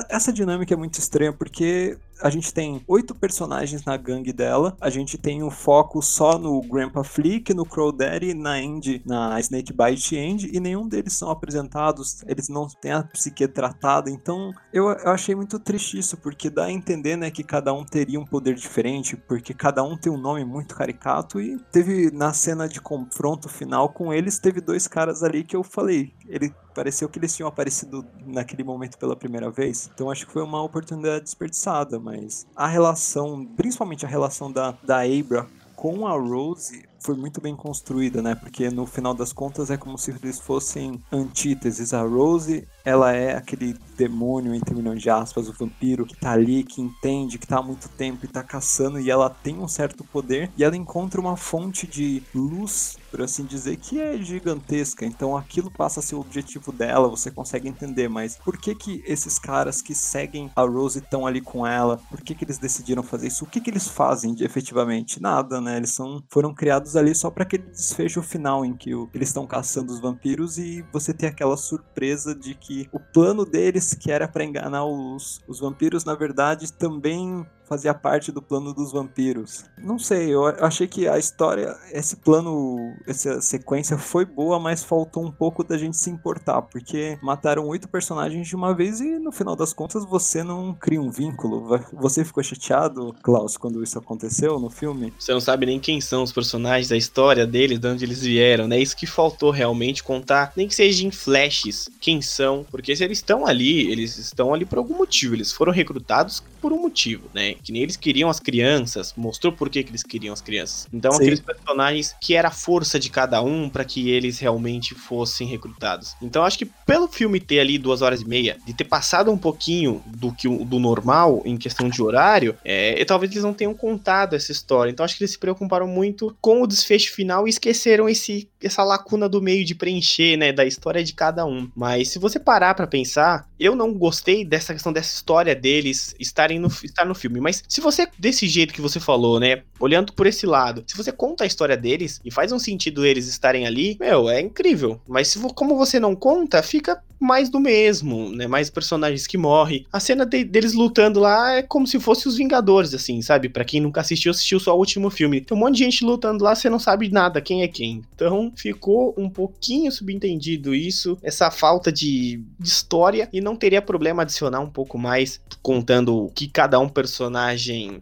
[0.09, 4.77] essa dinâmica é muito estranha porque a gente tem oito personagens na gangue dela.
[4.81, 9.39] A gente tem um foco só no Grandpa Flick, no Crow Daddy, na Andy, na
[9.41, 12.23] Snake Bite Andy, e nenhum deles são apresentados.
[12.27, 14.11] Eles não têm a psique tratada.
[14.11, 17.85] Então, eu, eu achei muito triste isso, porque dá a entender, né, que cada um
[17.85, 21.41] teria um poder diferente, porque cada um tem um nome muito caricato.
[21.41, 25.63] E teve na cena de confronto final com eles, teve dois caras ali que eu
[25.63, 26.13] falei.
[26.29, 29.91] Ele pareceu que eles tinham aparecido naquele momento pela primeira vez.
[29.95, 35.03] Então acho que foi uma oportunidade desperdiçada, mas a relação, principalmente a relação da, da
[35.03, 38.37] Abra com a Rose foi muito bem construída, né?
[38.37, 41.93] Porque no final das contas é como se eles fossem antíteses.
[41.93, 46.65] A Rose, ela é aquele demônio, entre milhões de aspas, o vampiro, que tá ali,
[46.65, 50.05] que entende, que tá há muito tempo e tá caçando, e ela tem um certo
[50.05, 55.05] poder, e ela encontra uma fonte de luz, por assim dizer, que é gigantesca.
[55.05, 59.03] Então aquilo passa a ser o objetivo dela, você consegue entender, mas por que que
[59.07, 61.99] esses caras que seguem a Rose estão ali com ela?
[62.11, 63.45] Por que que eles decidiram fazer isso?
[63.45, 65.21] O que que eles fazem de, efetivamente?
[65.21, 65.77] Nada, né?
[65.77, 69.47] Eles são, foram criados ali só para aquele desfecho final em que o, eles estão
[69.47, 74.27] caçando os vampiros e você tem aquela surpresa de que o plano deles, que era
[74.29, 79.65] para enganar os, os vampiros, na verdade também fazia parte do plano dos vampiros.
[79.79, 85.25] Não sei, eu achei que a história, esse plano, essa sequência foi boa, mas faltou
[85.25, 89.33] um pouco da gente se importar, porque mataram oito personagens de uma vez e no
[89.33, 91.81] final das contas você não cria um vínculo.
[91.95, 95.11] Você ficou chateado, Klaus, quando isso aconteceu no filme?
[95.19, 98.69] Você não sabe nem quem são os personagens, a história deles, de onde eles vieram,
[98.69, 98.79] né?
[98.79, 103.17] Isso que faltou realmente contar, nem que seja em flashes, quem são, porque se eles
[103.17, 107.55] estão ali, eles estão ali por algum motivo, eles foram recrutados por um motivo, né?
[107.63, 110.89] Que nem eles queriam as crianças, mostrou por que, que eles queriam as crianças.
[110.93, 111.19] Então, Sim.
[111.19, 116.15] aqueles personagens que era a força de cada um para que eles realmente fossem recrutados.
[116.21, 119.39] Então, acho que pelo filme ter ali duas horas e meia, de ter passado um
[119.39, 124.35] pouquinho do que do normal em questão de horário, é, talvez eles não tenham contado
[124.35, 124.91] essa história.
[124.91, 128.83] Então, acho que eles se preocuparam muito com o desfecho final e esqueceram esse, essa
[128.83, 131.71] lacuna do meio de preencher, né, da história de cada um.
[131.75, 136.59] Mas se você parar para pensar, eu não gostei dessa questão dessa história deles estarem
[136.59, 139.63] no, estar no filme, mas mas se você, desse jeito que você falou, né?
[139.79, 143.29] Olhando por esse lado, se você conta a história deles e faz um sentido eles
[143.29, 144.99] estarem ali, meu, é incrível.
[145.07, 148.47] Mas se, como você não conta, fica mais do mesmo, né?
[148.47, 149.87] Mais personagens que morrem.
[149.93, 153.49] A cena de, deles lutando lá é como se fosse os Vingadores, assim, sabe?
[153.49, 155.41] Para quem nunca assistiu, assistiu só o último filme.
[155.41, 158.03] Tem um monte de gente lutando lá, você não sabe nada quem é quem.
[158.15, 164.23] Então ficou um pouquinho subentendido isso, essa falta de, de história, e não teria problema
[164.23, 167.32] adicionar um pouco mais, contando o que cada um personagem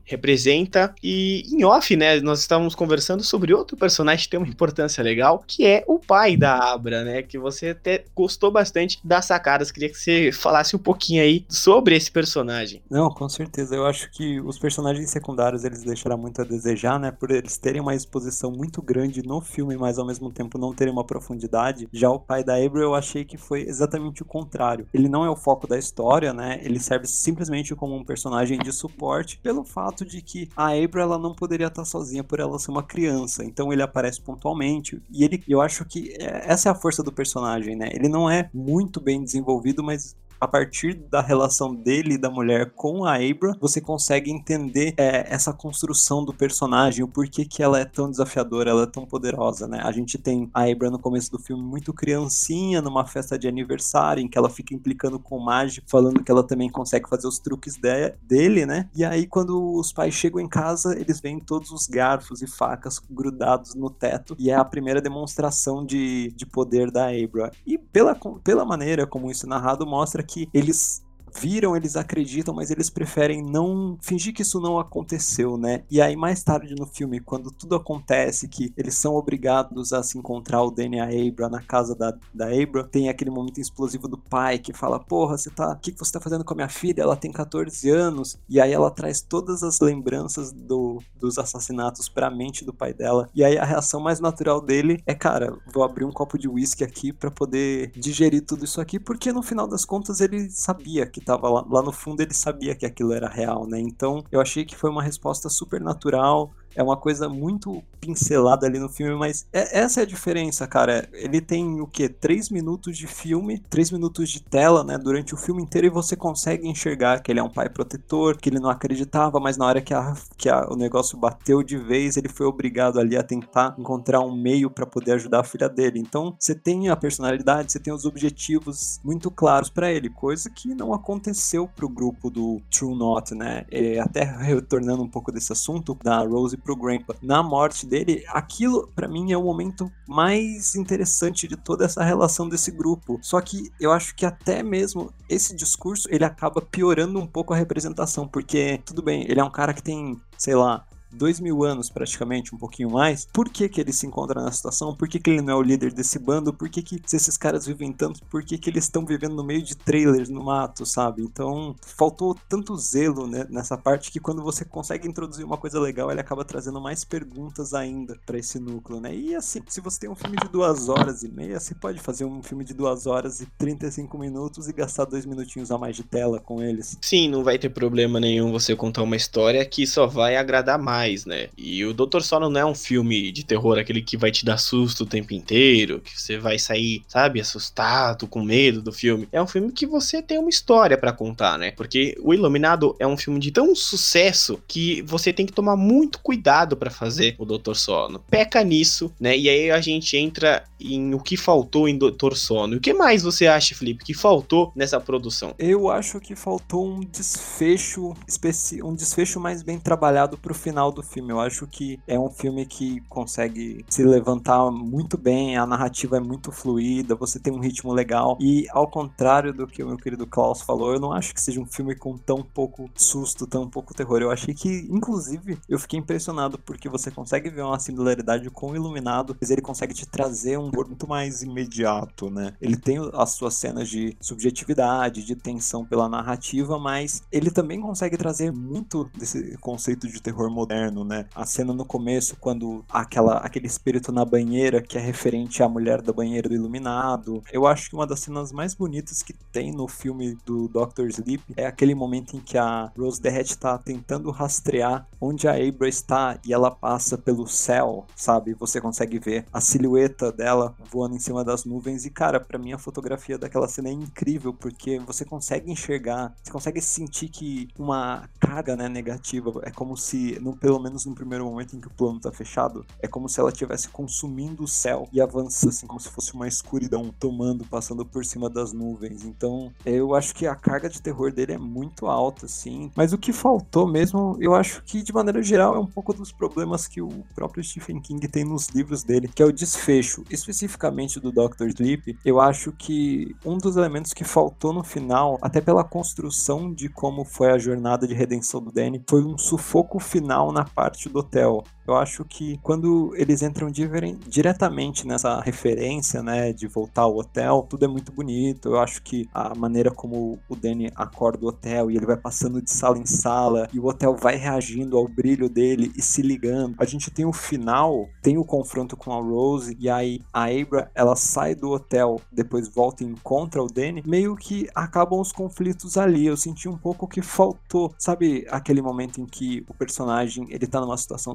[0.05, 0.95] representa.
[1.03, 2.21] E em off, né?
[2.21, 6.37] Nós estávamos conversando sobre outro personagem que tem uma importância legal, que é o pai
[6.37, 7.23] da Abra, né?
[7.23, 9.71] Que você até gostou bastante das sacadas.
[9.71, 12.83] Queria que você falasse um pouquinho aí sobre esse personagem.
[12.91, 13.75] Não, com certeza.
[13.75, 17.11] Eu acho que os personagens secundários eles deixaram muito a desejar, né?
[17.11, 20.93] Por eles terem uma exposição muito grande no filme, mas ao mesmo tempo não terem
[20.93, 21.89] uma profundidade.
[21.93, 24.87] Já o pai da April eu achei que foi exatamente o contrário.
[24.93, 26.61] Ele não é o foco da história, né?
[26.63, 31.19] Ele serve simplesmente como um personagem de suporte pelo fato de que a April ela
[31.19, 33.45] não poderia estar sozinha por ela ser uma criança.
[33.45, 37.13] Então ele aparece pontualmente e ele, eu acho que é, essa é a força do
[37.13, 37.89] personagem, né?
[37.93, 42.73] Ele não é muito bem desenvolvido, mas a partir da relação dele e da mulher
[42.75, 47.79] com a Abra, você consegue entender é, essa construção do personagem, o porquê que ela
[47.79, 49.81] é tão desafiadora, ela é tão poderosa, né?
[49.85, 54.23] A gente tem a Abra no começo do filme muito criancinha, numa festa de aniversário,
[54.23, 57.39] em que ela fica implicando com o mágico, falando que ela também consegue fazer os
[57.39, 58.89] truques de dele, né?
[58.95, 62.99] E aí, quando os pais chegam em casa, eles veem todos os garfos e facas
[63.11, 67.51] grudados no teto, e é a primeira demonstração de, de poder da Abra.
[67.67, 71.03] E pela, pela maneira como isso é narrado, mostra que eles
[71.39, 75.83] viram, eles acreditam, mas eles preferem não fingir que isso não aconteceu, né?
[75.91, 80.19] E aí mais tarde no filme, quando tudo acontece, que eles são obrigados a se
[80.19, 84.09] encontrar o Danny e a Abra na casa da, da Abra, tem aquele momento explosivo
[84.09, 86.57] do pai que fala: "Porra, você tá, o que, que você tá fazendo com a
[86.57, 87.03] minha filha?
[87.03, 88.39] Ela tem 14 anos".
[88.49, 93.29] E aí ela traz todas as lembranças do, dos assassinatos pra mente do pai dela.
[93.35, 96.85] E aí a reação mais natural dele é, cara, vou abrir um copo de uísque
[96.85, 101.20] aqui para poder digerir tudo isso aqui, porque no final das contas ele sabia que
[101.21, 103.79] que tava lá, lá no fundo ele sabia que aquilo era real, né?
[103.79, 108.79] Então eu achei que foi uma resposta super natural, é uma coisa muito pincelada ali
[108.79, 111.09] no filme, mas é, essa é a diferença, cara.
[111.13, 112.09] Ele tem o quê?
[112.09, 114.99] Três minutos de filme, três minutos de tela, né?
[114.99, 118.49] Durante o filme inteiro e você consegue enxergar que ele é um pai protetor, que
[118.49, 122.17] ele não acreditava, mas na hora que, a, que a, o negócio bateu de vez,
[122.17, 125.99] ele foi obrigado ali a tentar encontrar um meio para poder ajudar a filha dele.
[125.99, 130.75] Então, você tem a personalidade, você tem os objetivos muito claros para ele, coisa que
[130.75, 133.65] não aconteceu pro grupo do True Not, né?
[133.71, 137.15] É, até retornando um pouco desse assunto da Rose pro Grandpa.
[137.23, 142.49] Na morte dele, aquilo para mim é o momento mais interessante de toda essa relação
[142.49, 143.19] desse grupo.
[143.21, 147.57] Só que eu acho que até mesmo esse discurso ele acaba piorando um pouco a
[147.57, 151.91] representação, porque tudo bem, ele é um cara que tem, sei lá, dois mil anos
[151.91, 154.95] praticamente, um pouquinho mais, por que que ele se encontra nessa situação?
[154.95, 156.53] Por que que ele não é o líder desse bando?
[156.53, 159.45] Por que que se esses caras vivem tanto, por que que eles estão vivendo no
[159.45, 161.23] meio de trailers no mato, sabe?
[161.23, 166.11] Então, faltou tanto zelo né, nessa parte que quando você consegue introduzir uma coisa legal,
[166.11, 169.15] ele acaba trazendo mais perguntas ainda para esse núcleo, né?
[169.15, 172.25] E assim, se você tem um filme de duas horas e meia, você pode fazer
[172.25, 176.03] um filme de duas horas e 35 minutos e gastar dois minutinhos a mais de
[176.03, 176.97] tela com eles.
[177.01, 181.00] Sim, não vai ter problema nenhum você contar uma história que só vai agradar mais
[181.01, 181.49] mais, né?
[181.57, 184.59] E o Doutor Sono não é um filme de terror, aquele que vai te dar
[184.59, 189.27] susto o tempo inteiro, que você vai sair, sabe, assustado, com medo do filme.
[189.33, 191.71] É um filme que você tem uma história para contar, né?
[191.73, 196.19] Porque O Iluminado é um filme de tão sucesso que você tem que tomar muito
[196.21, 198.19] cuidado para fazer o Doutor Sono.
[198.31, 199.37] Peca nisso, né?
[199.37, 202.77] E aí a gente entra em o que faltou em Doutor Sono.
[202.77, 205.55] O que mais você acha, Felipe, que faltou nessa produção?
[205.59, 210.93] Eu acho que faltou um desfecho especi um desfecho mais bem trabalhado pro final final
[210.93, 211.31] do filme.
[211.31, 216.21] Eu acho que é um filme que consegue se levantar muito bem, a narrativa é
[216.21, 218.37] muito fluida, você tem um ritmo legal.
[218.41, 221.61] E ao contrário do que o meu querido Klaus falou, eu não acho que seja
[221.61, 224.21] um filme com tão pouco susto, tão pouco terror.
[224.21, 228.77] Eu achei que, inclusive, eu fiquei impressionado porque você consegue ver uma similaridade com o
[228.77, 232.55] Iluminado, mas ele consegue te trazer um humor muito mais imediato, né?
[232.61, 238.17] Ele tem as suas cenas de subjetividade, de tensão pela narrativa, mas ele também consegue
[238.17, 241.27] trazer muito desse conceito de terror moderno moderno, né?
[241.35, 246.01] A cena no começo, quando aquela, aquele espírito na banheira, que é referente à mulher
[246.01, 247.43] da banheira do Iluminado.
[247.53, 251.43] Eu acho que uma das cenas mais bonitas que tem no filme do Doctor Sleep
[251.57, 256.39] é aquele momento em que a Rose Derrett tá tentando rastrear onde a Abra está
[256.45, 258.55] e ela passa pelo céu, sabe?
[258.55, 262.07] Você consegue ver a silhueta dela voando em cima das nuvens.
[262.07, 266.51] E, cara, para mim a fotografia daquela cena é incrível, porque você consegue enxergar, você
[266.51, 271.45] consegue sentir que uma carga né, negativa é como se, no pelo menos no primeiro
[271.45, 275.09] momento em que o plano tá fechado, é como se ela estivesse consumindo o céu
[275.13, 279.25] e avança, assim, como se fosse uma escuridão tomando, passando por cima das nuvens.
[279.25, 282.89] Então, eu acho que a carga de terror dele é muito alta, assim.
[282.95, 286.31] Mas o que faltou mesmo, eu acho que de maneira geral é um pouco dos
[286.31, 290.23] problemas que o próprio Stephen King tem nos livros dele, que é o desfecho.
[290.31, 291.67] Especificamente do Dr.
[291.67, 296.89] Sleep, eu acho que um dos elementos que faltou no final, até pela construção de
[296.89, 301.19] como foi a jornada de redenção do Danny, foi um sufoco final na parte do
[301.19, 301.65] hotel.
[301.91, 307.85] Eu acho que quando eles entram diretamente nessa referência, né, de voltar ao hotel, tudo
[307.85, 308.69] é muito bonito.
[308.69, 312.63] Eu acho que a maneira como o Danny acorda o hotel e ele vai passando
[312.63, 316.77] de sala em sala e o hotel vai reagindo ao brilho dele e se ligando.
[316.79, 320.93] A gente tem o final, tem o confronto com a Rose e aí a Abra,
[320.95, 324.01] ela sai do hotel, depois volta e encontra o Danny.
[324.07, 326.25] Meio que acabam os conflitos ali.
[326.25, 330.81] Eu senti um pouco que faltou, sabe, aquele momento em que o personagem ele tá
[330.81, 331.35] numa situação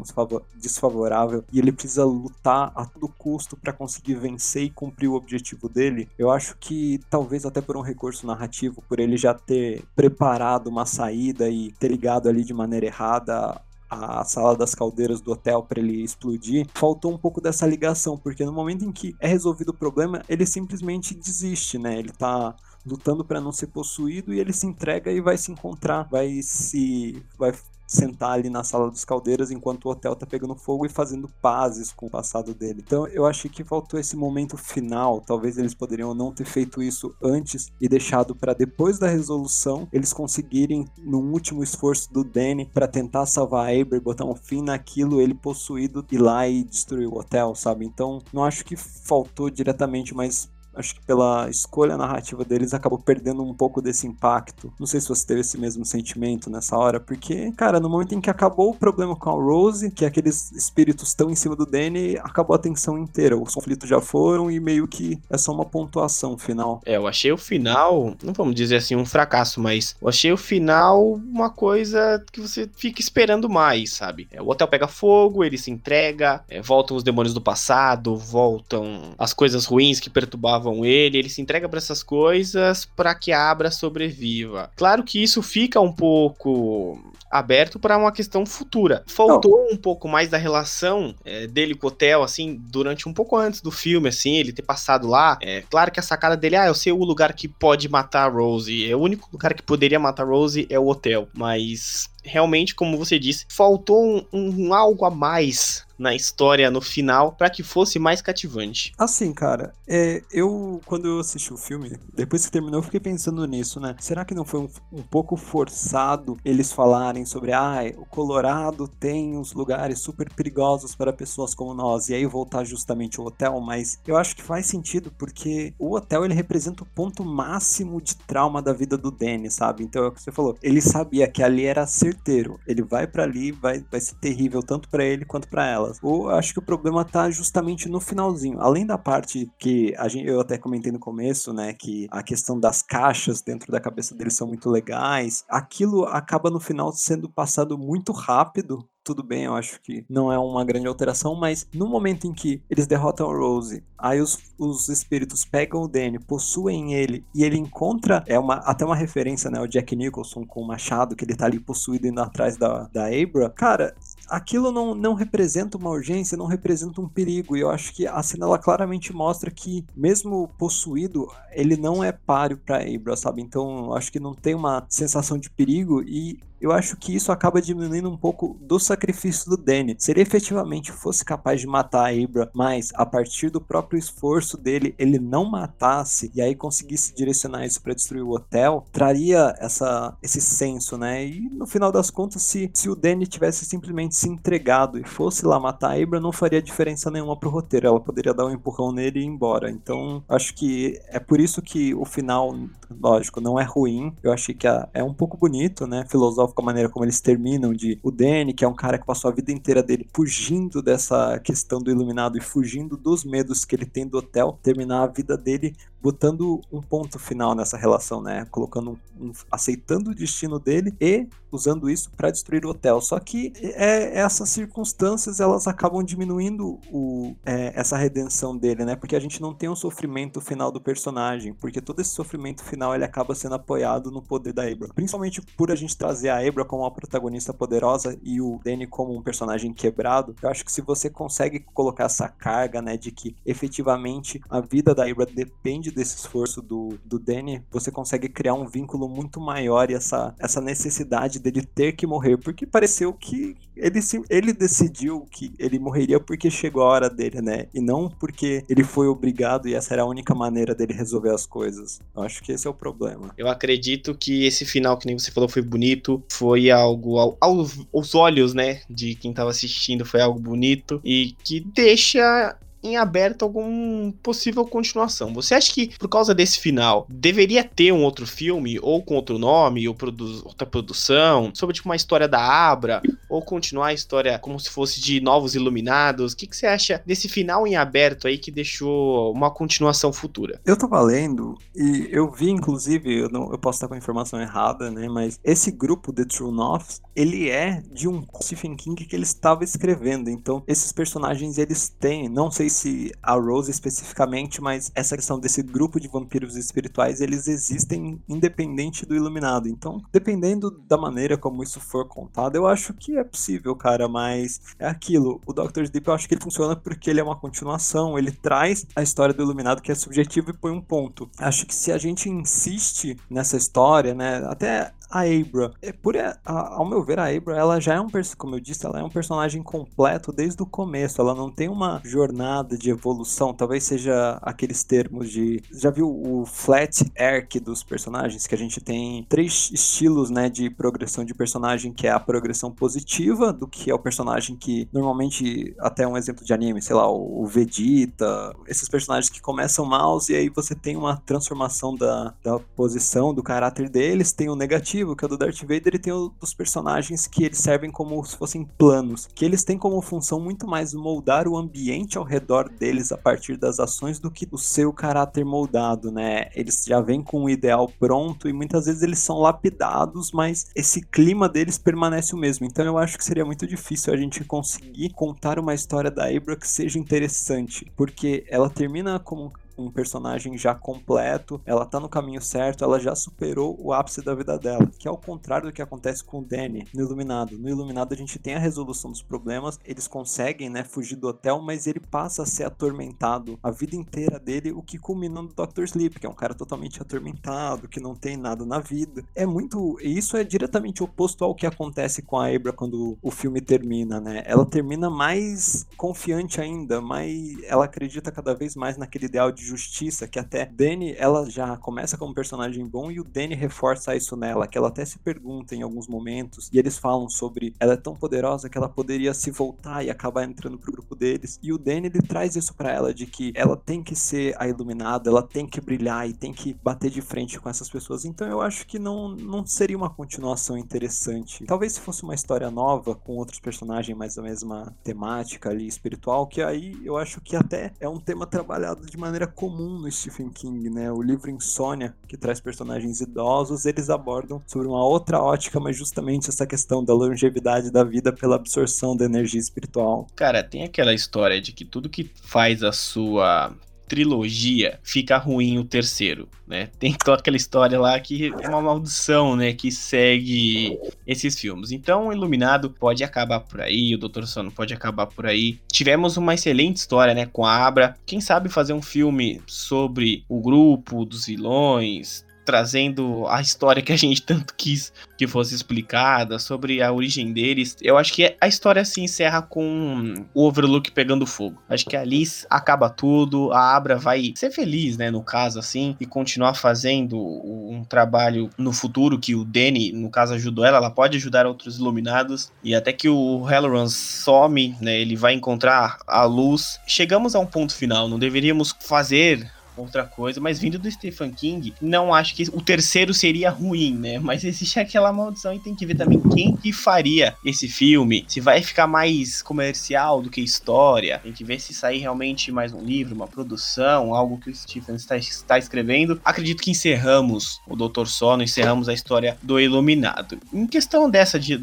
[0.56, 5.70] desfavorável e ele precisa lutar a todo custo para conseguir vencer e cumprir o objetivo
[5.70, 10.68] dele, eu acho que talvez até por um recurso narrativo, por ele já ter preparado
[10.68, 15.64] uma saída e ter ligado ali de maneira errada a sala das caldeiras do hotel
[15.64, 19.70] para ele explodir, faltou um pouco dessa ligação, porque no momento em que é resolvido
[19.70, 22.00] o problema, ele simplesmente desiste, né?
[22.00, 22.56] Ele tá
[22.86, 27.24] lutando para não ser possuído e ele se entrega e vai se encontrar, vai se
[27.38, 27.54] vai
[27.88, 31.92] sentar ali na sala dos caldeiras enquanto o hotel tá pegando fogo e fazendo pazes
[31.92, 32.84] com o passado dele.
[32.86, 35.22] Então eu achei que faltou esse momento final.
[35.22, 40.14] Talvez eles poderiam não ter feito isso antes e deixado para depois da resolução eles
[40.14, 45.22] conseguirem, num último esforço do Danny, para tentar salvar a e botar um fim naquilo,
[45.22, 47.86] ele possuído ir lá e destruir o hotel, sabe?
[47.86, 53.44] Então não acho que faltou diretamente, mas acho que pela escolha narrativa deles, acabou perdendo
[53.44, 54.74] um pouco desse impacto.
[54.80, 58.22] Não sei se você teve esse mesmo sentimento nessa hora, porque, cara, no momento em
[58.22, 62.18] que acabou o problema com a Rose, que aqueles espíritos estão em cima do Danny,
[62.18, 63.38] acabou a tensão inteira.
[63.38, 66.82] Os conflitos já foram e meio que é só uma pontuação final.
[66.86, 70.38] É, eu achei o final, não vamos dizer assim um fracasso, mas eu achei o
[70.38, 74.28] final uma coisa que você fica esperando mais, sabe?
[74.32, 79.14] É, o hotel pega fogo, ele se entrega, é, voltam os demônios do passado, voltam
[79.18, 83.52] as coisas ruins que perturbavam ele, ele se entrega para essas coisas para que a
[83.52, 84.72] Abra sobreviva.
[84.76, 87.00] Claro que isso fica um pouco
[87.30, 89.04] aberto para uma questão futura.
[89.08, 89.74] Faltou Não.
[89.74, 93.62] um pouco mais da relação é, dele com o hotel, assim, durante um pouco antes
[93.62, 95.38] do filme, assim, ele ter passado lá.
[95.42, 98.32] É claro que a sacada dele, ah, eu sei o lugar que pode matar a
[98.32, 98.90] Rose.
[98.90, 101.28] É o único lugar que poderia matar a Rose é o hotel.
[101.34, 107.32] Mas realmente, como você disse, faltou um, um algo a mais na história no final
[107.32, 108.94] para que fosse mais cativante.
[108.98, 113.46] Assim, cara, é, eu quando eu assisti o filme, depois que terminou, eu fiquei pensando
[113.46, 113.96] nisso, né?
[114.00, 119.38] Será que não foi um, um pouco forçado eles falarem sobre, ah, o Colorado tem
[119.38, 123.60] uns lugares super perigosos para pessoas como nós, e aí voltar justamente o hotel?
[123.62, 128.16] Mas eu acho que faz sentido porque o hotel ele representa o ponto máximo de
[128.16, 129.84] trauma da vida do Danny, sabe?
[129.84, 130.58] Então é o que você falou.
[130.62, 132.60] Ele sabia que ali era certeiro.
[132.68, 136.00] Ele vai para ali, vai, vai ser terrível tanto para ele quanto para ela delas.
[136.02, 138.60] Ou acho que o problema tá justamente no finalzinho.
[138.60, 142.60] Além da parte que a gente, eu até comentei no começo, né, que a questão
[142.60, 145.44] das caixas dentro da cabeça deles são muito legais.
[145.50, 150.40] Aquilo acaba no final sendo passado muito rápido tudo bem, eu acho que não é
[150.40, 154.90] uma grande alteração, mas no momento em que eles derrotam a Rose, aí os, os
[154.90, 159.62] espíritos pegam o Danny, possuem ele, e ele encontra, é uma, até uma referência, né,
[159.62, 163.06] o Jack Nicholson com o machado, que ele tá ali possuído indo atrás da, da
[163.06, 163.96] Abra, cara,
[164.28, 168.24] aquilo não, não representa uma urgência, não representa um perigo, e eu acho que a
[168.24, 173.86] cena, ela claramente mostra que, mesmo possuído, ele não é páreo pra Abra, sabe, então
[173.86, 177.62] eu acho que não tem uma sensação de perigo, e eu acho que isso acaba
[177.62, 179.96] diminuindo um pouco do sacrifício do Danny.
[180.00, 184.58] Se ele efetivamente fosse capaz de matar a Ibra, mas a partir do próprio esforço
[184.58, 190.18] dele, ele não matasse e aí conseguisse direcionar isso para destruir o hotel, traria essa,
[190.24, 191.26] esse senso, né?
[191.26, 195.46] E no final das contas, se, se o Danny tivesse simplesmente se entregado e fosse
[195.46, 197.88] lá matar a Ibra, não faria diferença nenhuma pro roteiro.
[197.88, 199.70] Ela poderia dar um empurrão nele e ir embora.
[199.70, 202.56] Então, acho que é por isso que o final,
[202.90, 204.14] lógico, não é ruim.
[204.24, 206.06] Eu achei que é um pouco bonito, né?
[206.08, 209.06] Filosófico com a maneira como eles terminam de o Danny, que é um cara que
[209.06, 213.76] passou a vida inteira dele fugindo dessa questão do iluminado e fugindo dos medos que
[213.76, 215.76] ele tem do hotel, terminar a vida dele
[216.06, 218.46] botando um ponto final nessa relação, né?
[218.52, 223.02] Colocando um, aceitando o destino dele e usando isso para destruir o hotel.
[223.02, 228.96] Só que é, essas circunstâncias elas acabam diminuindo o, é, essa redenção dele, né?
[228.96, 232.94] Porque a gente não tem um sofrimento final do personagem, porque todo esse sofrimento final
[232.94, 234.90] ele acaba sendo apoiado no poder da Abra.
[234.94, 239.18] Principalmente por a gente trazer a Abra como uma protagonista poderosa e o Danny como
[239.18, 240.36] um personagem quebrado.
[240.40, 244.94] Eu acho que se você consegue colocar essa carga, né, de que efetivamente a vida
[244.94, 249.90] da Abra depende desse esforço do, do Danny, você consegue criar um vínculo muito maior
[249.90, 255.54] e essa, essa necessidade dele ter que morrer, porque pareceu que ele, ele decidiu que
[255.58, 257.68] ele morreria porque chegou a hora dele, né?
[257.74, 261.46] E não porque ele foi obrigado e essa era a única maneira dele resolver as
[261.46, 262.00] coisas.
[262.16, 263.34] Eu acho que esse é o problema.
[263.38, 268.16] Eu acredito que esse final, que nem você falou, foi bonito, foi algo ao, aos
[268.16, 274.12] olhos, né, de quem tava assistindo, foi algo bonito e que deixa em aberto algum
[274.12, 275.34] possível continuação.
[275.34, 279.38] Você acha que por causa desse final deveria ter um outro filme ou com outro
[279.38, 284.40] nome ou produ outra produção sobre tipo uma história da Abra ou continuar a história
[284.40, 286.34] como se fosse de novos iluminados?
[286.34, 290.60] O que, que você acha desse final em aberto aí que deixou uma continuação futura?
[290.66, 294.40] Eu tava lendo e eu vi inclusive, eu, não, eu posso estar com a informação
[294.42, 299.16] errada, né, mas esse grupo The True North, ele é de um Stephen King que
[299.16, 300.30] ele estava escrevendo.
[300.30, 302.75] Então, esses personagens eles têm, não sei se
[303.22, 309.16] a Rose especificamente, mas essa questão desse grupo de vampiros espirituais, eles existem independente do
[309.16, 309.68] Iluminado.
[309.68, 314.62] Então, dependendo da maneira como isso for contado, eu acho que é possível, cara, mas
[314.80, 315.42] é aquilo.
[315.46, 318.86] O Doctor Sleep eu acho que ele funciona porque ele é uma continuação, ele traz
[318.96, 321.30] a história do Iluminado que é subjetiva e põe um ponto.
[321.38, 325.74] Acho que se a gente insiste nessa história, né, até a Abra.
[325.82, 328.08] É, por, a, ao meu ver, a Abra, ela já é um,
[328.38, 331.22] como eu disse, ela é um personagem completo desde o começo.
[331.22, 333.54] Ela não tem uma jornada de evolução.
[333.54, 335.62] Talvez seja aqueles termos de.
[335.72, 338.48] Já viu o flat arc dos personagens?
[338.48, 342.72] Que a gente tem três estilos, né, de progressão de personagem, que é a progressão
[342.72, 347.10] positiva, do que é o personagem que normalmente, até um exemplo de anime, sei lá,
[347.10, 352.60] o Vegeta, esses personagens que começam maus e aí você tem uma transformação da, da
[352.60, 354.32] posição, do caráter deles.
[354.32, 357.44] Tem o negativo, que é o do Darth Vader, e tem o dos personagens que
[357.44, 361.58] eles servem como se fossem planos, que eles têm como função muito mais moldar o
[361.58, 366.50] ambiente ao redor deles a partir das ações do que o seu caráter moldado, né?
[366.56, 371.02] Eles já vêm com o ideal pronto e muitas vezes eles são lapidados, mas esse
[371.02, 372.66] clima deles permanece o mesmo.
[372.66, 376.56] Então eu acho que seria muito difícil a gente conseguir contar uma história da Abra
[376.56, 382.42] que seja interessante, porque ela termina como um personagem já completo, ela tá no caminho
[382.42, 385.82] certo, ela já superou o ápice da vida dela, que é o contrário do que
[385.82, 387.58] acontece com o Danny no Iluminado.
[387.58, 391.62] No Iluminado a gente tem a resolução dos problemas, eles conseguem, né, fugir do hotel,
[391.62, 395.84] mas ele passa a ser atormentado a vida inteira dele, o que culmina no Dr.
[395.84, 399.24] Sleep, que é um cara totalmente atormentado, que não tem nada na vida.
[399.36, 403.32] É muito, e isso é diretamente oposto ao que acontece com a Abra quando o
[403.32, 404.44] filme termina, né?
[404.46, 410.28] Ela termina mais confiante ainda, mais ela acredita cada vez mais naquele ideal de justiça,
[410.28, 414.68] que até Dani, ela já começa como personagem bom e o Danny reforça isso nela,
[414.68, 418.16] que ela até se pergunta em alguns momentos, e eles falam sobre ela é tão
[418.16, 421.60] poderosa que ela poderia se voltar e acabar entrando pro grupo deles.
[421.62, 424.68] E o Danny ele traz isso para ela de que ela tem que ser a
[424.68, 428.26] iluminada, ela tem que brilhar e tem que bater de frente com essas pessoas.
[428.26, 431.66] Então eu acho que não, não seria uma continuação interessante.
[431.66, 436.48] Talvez se fosse uma história nova com outros personagens mais da mesma temática ali espiritual,
[436.48, 440.50] que aí eu acho que até é um tema trabalhado de maneira comum no Stephen
[440.50, 441.12] King, né?
[441.12, 446.50] O livro Insônia, que traz personagens idosos, eles abordam sobre uma outra ótica, mas justamente
[446.50, 450.28] essa questão da longevidade da vida pela absorção da energia espiritual.
[450.36, 453.74] Cara, tem aquela história de que tudo que faz a sua
[454.08, 456.90] trilogia, fica ruim o terceiro, né?
[457.00, 459.74] Tem toda aquela história lá que é uma maldição, né?
[459.74, 461.92] Que segue esses filmes.
[461.92, 465.80] Então, o Iluminado pode acabar por aí, o Doutor Sono pode acabar por aí.
[465.92, 467.46] Tivemos uma excelente história, né?
[467.46, 468.16] Com a Abra.
[468.26, 474.18] Quem sabe fazer um filme sobre o grupo dos vilões, trazendo a história que a
[474.18, 477.96] gente tanto quis que fosse explicada, sobre a origem deles.
[478.02, 481.82] Eu acho que a história se encerra com o Overlook pegando fogo.
[481.90, 486.26] Acho que ali acaba tudo, a Abra vai ser feliz, né, no caso assim, e
[486.26, 491.38] continuar fazendo um trabalho no futuro que o Danny, no caso, ajudou ela, ela pode
[491.38, 497.00] ajudar outros iluminados, e até que o Halloran some, né, ele vai encontrar a luz.
[497.08, 501.94] Chegamos a um ponto final, não deveríamos fazer outra coisa, mas vindo do Stephen King,
[502.02, 504.40] não acho que o terceiro seria ruim, né?
[504.40, 508.60] Mas existe aquela maldição e tem que ver também quem que faria esse filme, se
[508.60, 513.02] vai ficar mais comercial do que história, tem que ver se sair realmente mais um
[513.02, 516.40] livro, uma produção, algo que o Stephen está, está escrevendo.
[516.44, 520.58] Acredito que encerramos o Doutor Sono, encerramos a história do Iluminado.
[520.74, 521.82] Em questão dessa de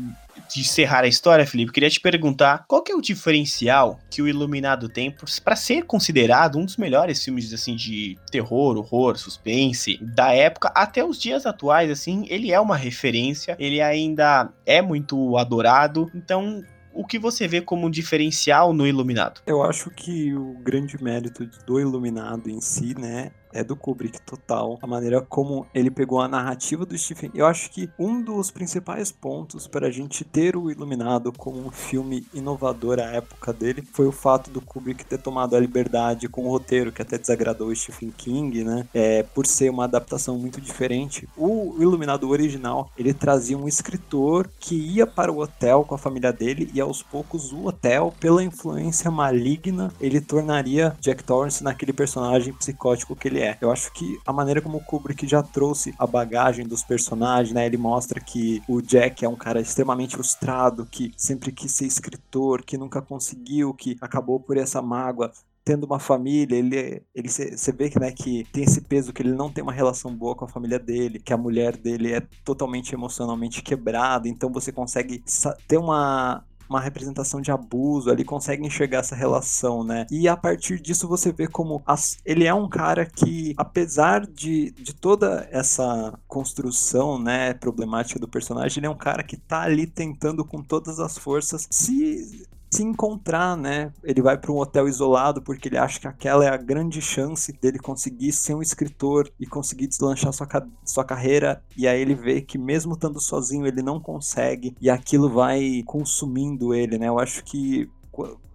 [0.55, 4.29] de encerrar a história, Felipe, queria te perguntar qual que é o diferencial que o
[4.29, 10.33] Iluminado tem para ser considerado um dos melhores filmes assim de terror, horror, suspense da
[10.33, 16.11] época até os dias atuais, assim, ele é uma referência, ele ainda é muito adorado.
[16.15, 16.63] Então,
[16.95, 19.41] o que você vê como um diferencial no Iluminado?
[19.47, 24.79] Eu acho que o grande mérito do Iluminado em si, né, é do Kubrick total.
[24.83, 27.31] A maneira como ele pegou a narrativa do Stephen.
[27.35, 31.71] Eu acho que um dos principais pontos para a gente ter o Iluminado como um
[31.71, 36.47] filme inovador à época dele foi o fato do Kubrick ter tomado a liberdade com
[36.47, 38.87] o roteiro, que até desagradou o Stephen King, né?
[38.95, 41.29] É, por ser uma adaptação muito diferente.
[41.37, 46.33] O Iluminado original, ele trazia um escritor que ia para o hotel com a família
[46.33, 52.53] dele e aos poucos o hotel, pela influência maligna, ele tornaria Jack Torrance naquele personagem
[52.53, 53.59] psicótico que ele é.
[53.61, 57.67] Eu acho que a maneira como o Kubrick já trouxe a bagagem dos personagens, né?
[57.67, 62.63] Ele mostra que o Jack é um cara extremamente frustrado, que sempre quis ser escritor,
[62.63, 65.33] que nunca conseguiu, que acabou por essa mágoa
[65.65, 69.33] tendo uma família, ele ele você vê que, né, que tem esse peso que ele
[69.33, 72.95] não tem uma relação boa com a família dele, que a mulher dele é totalmente
[72.95, 75.23] emocionalmente quebrada, então você consegue
[75.69, 80.07] ter uma uma representação de abuso, ali consegue enxergar essa relação, né?
[80.11, 84.71] E a partir disso você vê como as, ele é um cara que, apesar de,
[84.73, 89.87] de toda essa construção, né, problemática do personagem, ele é um cara que tá ali
[89.87, 93.93] tentando com todas as forças se se encontrar, né?
[94.03, 97.53] Ele vai para um hotel isolado porque ele acha que aquela é a grande chance
[97.53, 100.49] dele conseguir ser um escritor e conseguir deslanchar sua,
[100.83, 101.63] sua carreira.
[101.77, 106.73] E aí ele vê que mesmo estando sozinho ele não consegue e aquilo vai consumindo
[106.73, 107.09] ele, né?
[107.09, 107.91] Eu acho que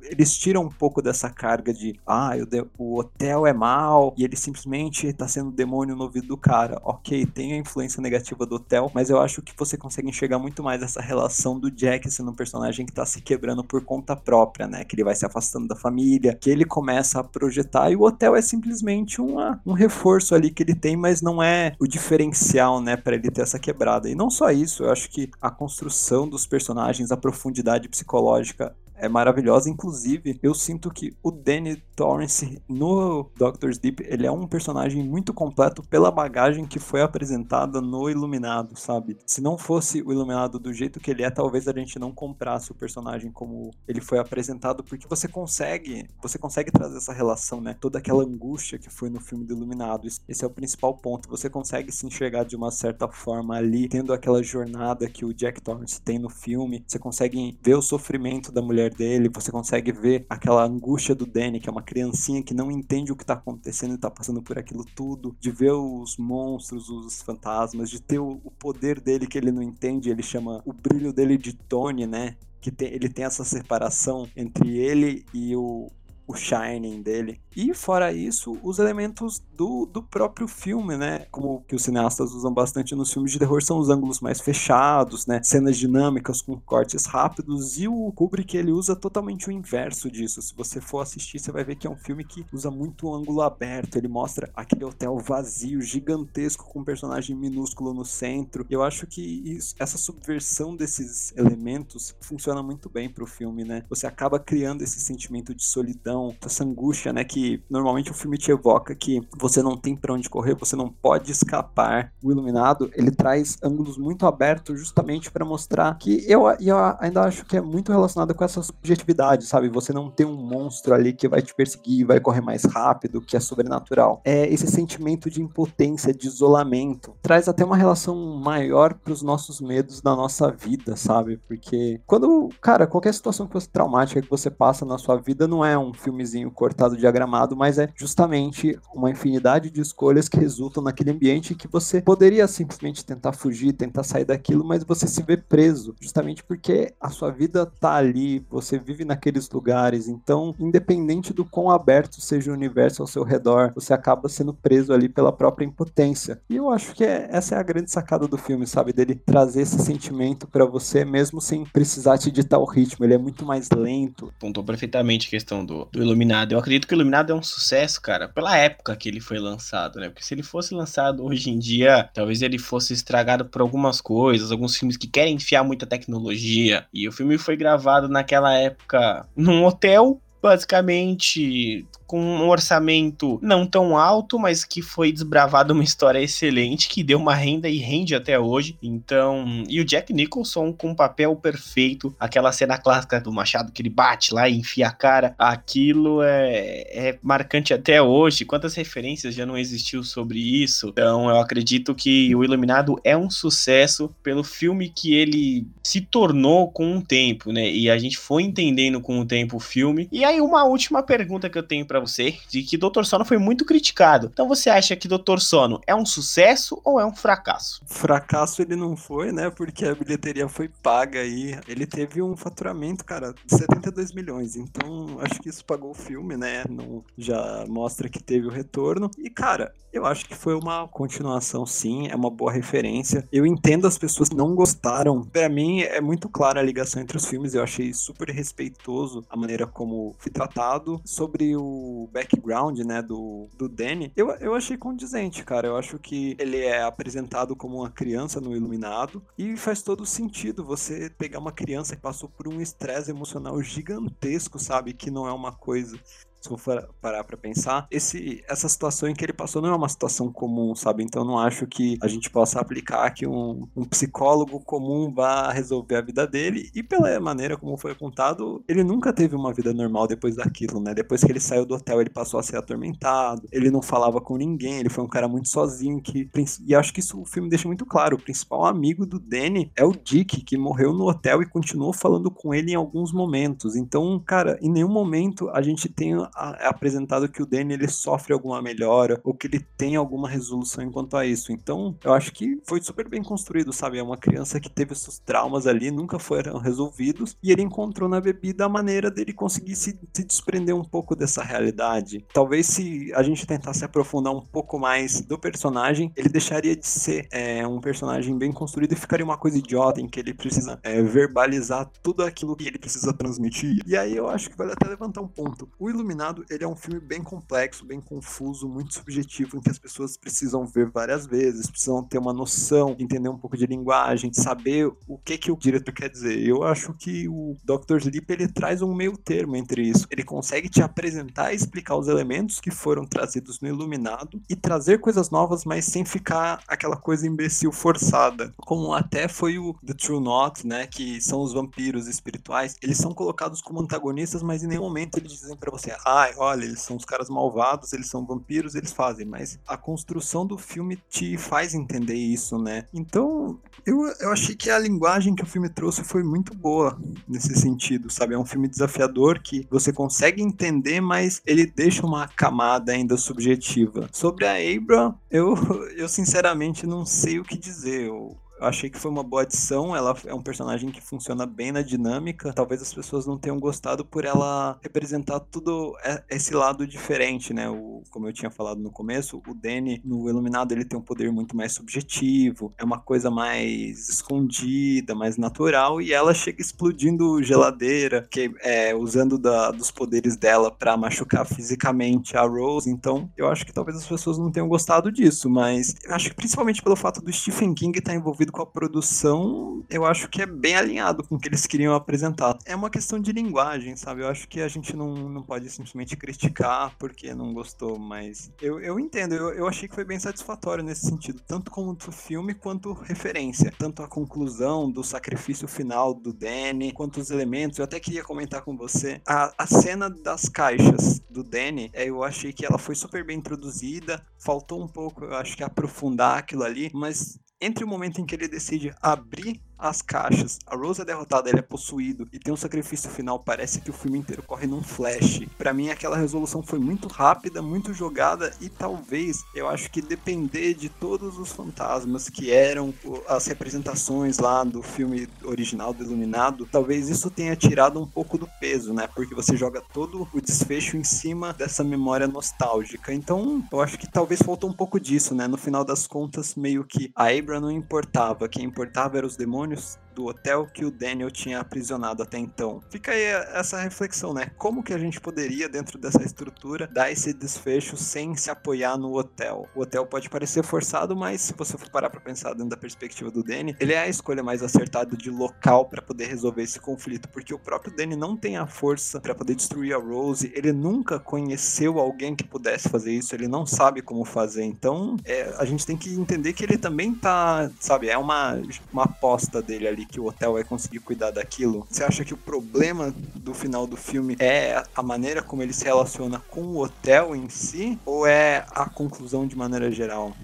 [0.10, 2.32] eles tiram um pouco dessa carga de ah,
[2.78, 6.80] o, hotel é mal e ele simplesmente tá sendo demônio no ouvido do cara.
[6.84, 10.64] Ok, tem a influência negativa do hotel, mas eu acho que você consegue enxergar muito
[10.64, 14.68] mais essa relação do Jack sendo um personagem que tá se quebrando por conta própria,
[14.68, 14.84] né?
[14.84, 18.36] Que ele vai se afastando da família, que ele começa a projetar e o hotel
[18.36, 22.96] é simplesmente uma, um reforço ali que ele tem, mas não é o diferencial, né,
[22.96, 24.10] para ele ter essa quebrada.
[24.10, 29.08] E não só isso, eu acho que a construção dos personagens, a profundidade psicológica é
[29.08, 29.70] maravilhosa.
[29.70, 35.34] Inclusive, eu sinto que o Danny Torrance no Doctor Sleep, ele é um personagem muito
[35.34, 39.18] completo pela bagagem que foi apresentada no Iluminado, sabe?
[39.26, 42.72] Se não fosse o Iluminado do jeito que ele é, talvez a gente não comprasse
[42.72, 47.76] o personagem como ele foi apresentado, porque você consegue, você consegue trazer essa relação, né?
[47.80, 50.08] Toda aquela angústia que foi no filme do Iluminado.
[50.28, 51.30] Esse é o principal ponto.
[51.30, 55.62] Você consegue se enxergar de uma certa forma ali, tendo aquela jornada que o Jack
[55.62, 56.84] Torrance tem no filme.
[56.88, 61.60] Você consegue ver o sofrimento da mulher dele, você consegue ver aquela angústia do Danny,
[61.60, 64.58] que é uma criancinha que não entende o que tá acontecendo e tá passando por
[64.58, 69.38] aquilo tudo, de ver os monstros, os fantasmas, de ter o, o poder dele que
[69.38, 72.36] ele não entende, ele chama o brilho dele de Tony, né?
[72.60, 75.92] Que tem, ele tem essa separação entre ele e o,
[76.28, 77.40] o shining dele.
[77.56, 81.26] E fora isso, os elementos do, do próprio filme, né?
[81.32, 85.26] Como que os cineastas usam bastante nos filmes de terror são os ângulos mais fechados,
[85.26, 85.42] né?
[85.42, 90.42] Cenas dinâmicas com cortes rápidos e o Kubrick ele usa totalmente o inverso disso.
[90.42, 93.16] Se você for assistir, você vai ver que é um filme que usa muito o
[93.16, 93.96] ângulo aberto.
[93.96, 98.66] Ele mostra aquele hotel vazio, gigantesco com um personagem minúsculo no centro.
[98.70, 103.84] Eu acho que isso, essa subversão desses elementos funciona muito bem pro filme, né?
[103.90, 108.52] Você acaba criando esse sentimento de solidão, essa angústia, né, que normalmente o filme te
[108.52, 112.12] evoca que você não tem para onde correr, você não pode escapar.
[112.24, 117.46] O Iluminado, ele traz ângulos muito abertos justamente para mostrar que eu, eu ainda acho
[117.46, 119.70] que é muito relacionado com essa subjetividade, sabe?
[119.70, 123.36] Você não tem um monstro ali que vai te perseguir, vai correr mais rápido, que
[123.36, 124.22] é sobrenatural.
[124.24, 127.16] É esse sentimento de impotência, de isolamento.
[127.22, 131.38] Traz até uma relação maior para os nossos medos da nossa vida, sabe?
[131.48, 135.64] Porque quando, cara, qualquer situação que você traumática que você passa na sua vida não
[135.64, 141.12] é um filmezinho cortado diagramado mas é justamente uma infinidade de escolhas que resultam naquele
[141.12, 145.96] ambiente que você poderia simplesmente tentar fugir, tentar sair daquilo, mas você se vê preso,
[146.00, 151.70] justamente porque a sua vida tá ali, você vive naqueles lugares, então, independente do quão
[151.70, 156.42] aberto seja o universo ao seu redor, você acaba sendo preso ali pela própria impotência.
[156.50, 158.94] E eu acho que é, essa é a grande sacada do filme, sabe?
[158.94, 163.18] Dele trazer esse sentimento para você, mesmo sem precisar te ditar o ritmo, ele é
[163.18, 164.32] muito mais lento.
[164.40, 166.52] Pontou perfeitamente a questão do, do Iluminado.
[166.52, 170.00] Eu acredito que o Iluminado é um sucesso, cara, pela época que ele foi lançado,
[170.00, 170.10] né?
[170.10, 174.52] Porque se ele fosse lançado hoje em dia, talvez ele fosse estragado por algumas coisas,
[174.52, 176.86] alguns filmes que querem enfiar muita tecnologia.
[176.94, 183.98] E o filme foi gravado naquela época num hotel basicamente com um orçamento não tão
[183.98, 188.40] alto, mas que foi desbravado uma história excelente, que deu uma renda e rende até
[188.40, 188.78] hoje.
[188.82, 193.82] Então, e o Jack Nicholson com um papel perfeito, aquela cena clássica do Machado que
[193.82, 198.46] ele bate lá e enfia a cara, aquilo é, é marcante até hoje.
[198.46, 200.90] Quantas referências já não existiu sobre isso?
[200.90, 206.72] Então, eu acredito que o Iluminado é um sucesso pelo filme que ele se tornou
[206.72, 207.70] com o tempo, né?
[207.70, 210.08] E a gente foi entendendo com o tempo o filme.
[210.12, 213.26] E aí, uma última pergunta que eu tenho para para você de que Doutor Sono
[213.26, 214.30] foi muito criticado.
[214.32, 217.82] Então você acha que Doutor Sono é um sucesso ou é um fracasso?
[217.88, 219.50] Fracasso ele não foi, né?
[219.50, 221.60] Porque a bilheteria foi paga aí.
[221.68, 224.56] Ele teve um faturamento, cara, de 72 milhões.
[224.56, 226.64] Então acho que isso pagou o filme, né?
[226.70, 229.10] Não, já mostra que teve o retorno.
[229.18, 232.08] E, cara, eu acho que foi uma continuação, sim.
[232.08, 233.28] É uma boa referência.
[233.32, 235.24] Eu entendo as pessoas que não gostaram.
[235.24, 237.54] Para mim é muito clara a ligação entre os filmes.
[237.54, 241.02] Eu achei super respeitoso a maneira como foi tratado.
[241.04, 245.68] Sobre o background, né, do, do Danny, eu, eu achei condizente, cara.
[245.68, 250.64] Eu acho que ele é apresentado como uma criança no Iluminado e faz todo sentido
[250.64, 254.94] você pegar uma criança que passou por um estresse emocional gigantesco, sabe?
[254.94, 255.98] Que não é uma coisa
[256.40, 259.76] se eu for parar pra pensar, esse, essa situação em que ele passou não é
[259.76, 261.04] uma situação comum, sabe?
[261.04, 265.96] Então não acho que a gente possa aplicar que um, um psicólogo comum vá resolver
[265.96, 266.70] a vida dele.
[266.74, 270.94] E pela maneira como foi contado, ele nunca teve uma vida normal depois daquilo, né?
[270.94, 274.38] Depois que ele saiu do hotel, ele passou a ser atormentado, ele não falava com
[274.38, 276.30] ninguém, ele foi um cara muito sozinho que.
[276.66, 278.16] E acho que isso o filme deixa muito claro.
[278.16, 282.30] O principal amigo do Danny é o Dick, que morreu no hotel e continuou falando
[282.30, 283.76] com ele em alguns momentos.
[283.76, 286.16] Então, cara, em nenhum momento a gente tem
[286.60, 290.84] é apresentado que o Danny ele sofre alguma melhora ou que ele tem alguma resolução
[290.84, 291.52] enquanto a isso.
[291.52, 293.98] Então, eu acho que foi super bem construído, sabe?
[293.98, 298.22] É uma criança que teve seus traumas ali, nunca foram resolvidos e ele encontrou na
[298.22, 302.26] bebida a maneira dele conseguir se, se desprender um pouco dessa realidade.
[302.34, 307.28] Talvez se a gente tentasse aprofundar um pouco mais do personagem, ele deixaria de ser
[307.32, 311.02] é, um personagem bem construído e ficaria uma coisa idiota em que ele precisa é,
[311.02, 313.82] verbalizar tudo aquilo que ele precisa transmitir.
[313.86, 315.70] E aí eu acho que vale até levantar um ponto.
[315.80, 316.17] O Iluminado,
[316.50, 320.66] ele é um filme bem complexo, bem confuso, muito subjetivo, em que as pessoas precisam
[320.66, 325.38] ver várias vezes, precisam ter uma noção, entender um pouco de linguagem, saber o que
[325.38, 326.40] que o diretor quer dizer.
[326.40, 327.98] Eu acho que o Dr.
[327.98, 330.08] Sleep ele traz um meio termo entre isso.
[330.10, 335.00] Ele consegue te apresentar e explicar os elementos que foram trazidos no Iluminado e trazer
[335.00, 338.54] coisas novas, mas sem ficar aquela coisa imbecil forçada.
[338.58, 342.76] Como até foi o The True Knot, né, que são os vampiros espirituais.
[342.82, 346.64] Eles são colocados como antagonistas, mas em nenhum momento eles dizem para você, ai, olha,
[346.64, 350.98] eles são os caras malvados, eles são vampiros, eles fazem, mas a construção do filme
[351.10, 352.86] te faz entender isso, né?
[352.94, 356.98] Então, eu, eu achei que a linguagem que o filme trouxe foi muito boa
[357.28, 358.34] nesse sentido, sabe?
[358.34, 364.10] É um filme desafiador que você consegue entender, mas ele deixa uma camada ainda subjetiva.
[364.14, 365.56] Sobre a Abra, eu,
[365.96, 368.08] eu sinceramente não sei o que dizer.
[368.08, 369.96] Eu achei que foi uma boa adição.
[369.96, 372.54] Ela é um personagem que funciona bem na dinâmica.
[372.54, 375.96] Talvez as pessoas não tenham gostado por ela representar tudo
[376.30, 377.70] esse lado diferente, né?
[377.70, 381.32] O, como eu tinha falado no começo, o Danny no Iluminado ele tem um poder
[381.32, 388.28] muito mais subjetivo, é uma coisa mais escondida, mais natural, e ela chega explodindo geladeira,
[388.30, 392.90] que é, usando da, dos poderes dela para machucar fisicamente a Rose.
[392.90, 396.36] Então, eu acho que talvez as pessoas não tenham gostado disso, mas eu acho que
[396.36, 400.30] principalmente pelo fato do Stephen King estar tá envolvido envolvido com a produção, eu acho
[400.30, 402.58] que é bem alinhado com o que eles queriam apresentar.
[402.66, 404.22] É uma questão de linguagem, sabe?
[404.22, 408.80] Eu acho que a gente não, não pode simplesmente criticar porque não gostou, mas eu,
[408.80, 412.94] eu entendo, eu, eu achei que foi bem satisfatório nesse sentido, tanto como filme quanto
[412.94, 413.74] referência.
[413.78, 417.78] Tanto a conclusão do sacrifício final do Danny, quanto os elementos.
[417.78, 422.24] Eu até queria comentar com você a, a cena das caixas do Danny, é, eu
[422.24, 426.64] achei que ela foi super bem introduzida, faltou um pouco, eu acho que aprofundar aquilo
[426.64, 431.06] ali, mas entre o momento em que ele decide abrir as caixas, a Rose é
[431.06, 434.66] derrotada, ele é possuído e tem um sacrifício final, parece que o filme inteiro corre
[434.66, 435.42] num flash.
[435.58, 440.74] Para mim aquela resolução foi muito rápida, muito jogada e talvez eu acho que depender
[440.74, 442.94] de todos os fantasmas que eram
[443.28, 448.48] as representações lá do filme original do Iluminado, talvez isso tenha tirado um pouco do
[448.60, 449.08] peso, né?
[449.14, 453.14] Porque você joga todo o desfecho em cima dessa memória nostálgica.
[453.14, 455.48] Então, eu acho que talvez faltou um pouco disso, né?
[455.48, 459.67] No final das contas, meio que a Abra não importava, quem importava eram os demônios
[459.68, 462.82] demônios do hotel que o Daniel tinha aprisionado até então.
[462.90, 463.22] Fica aí
[463.54, 464.50] essa reflexão, né?
[464.58, 469.16] Como que a gente poderia, dentro dessa estrutura, dar esse desfecho sem se apoiar no
[469.16, 469.68] hotel?
[469.76, 473.30] O hotel pode parecer forçado, mas se você for parar pra pensar dentro da perspectiva
[473.30, 477.30] do Danny, ele é a escolha mais acertada de local para poder resolver esse conflito,
[477.30, 481.20] porque o próprio Danny não tem a força para poder destruir a Rose, ele nunca
[481.20, 484.64] conheceu alguém que pudesse fazer isso, ele não sabe como fazer.
[484.64, 488.60] Então, é, a gente tem que entender que ele também tá, sabe, é uma,
[488.92, 491.86] uma aposta dele ali que o hotel vai conseguir cuidar daquilo?
[491.90, 495.86] Você acha que o problema do final do filme é a maneira como ele se
[495.86, 500.36] relaciona com o hotel em si ou é a conclusão de maneira geral?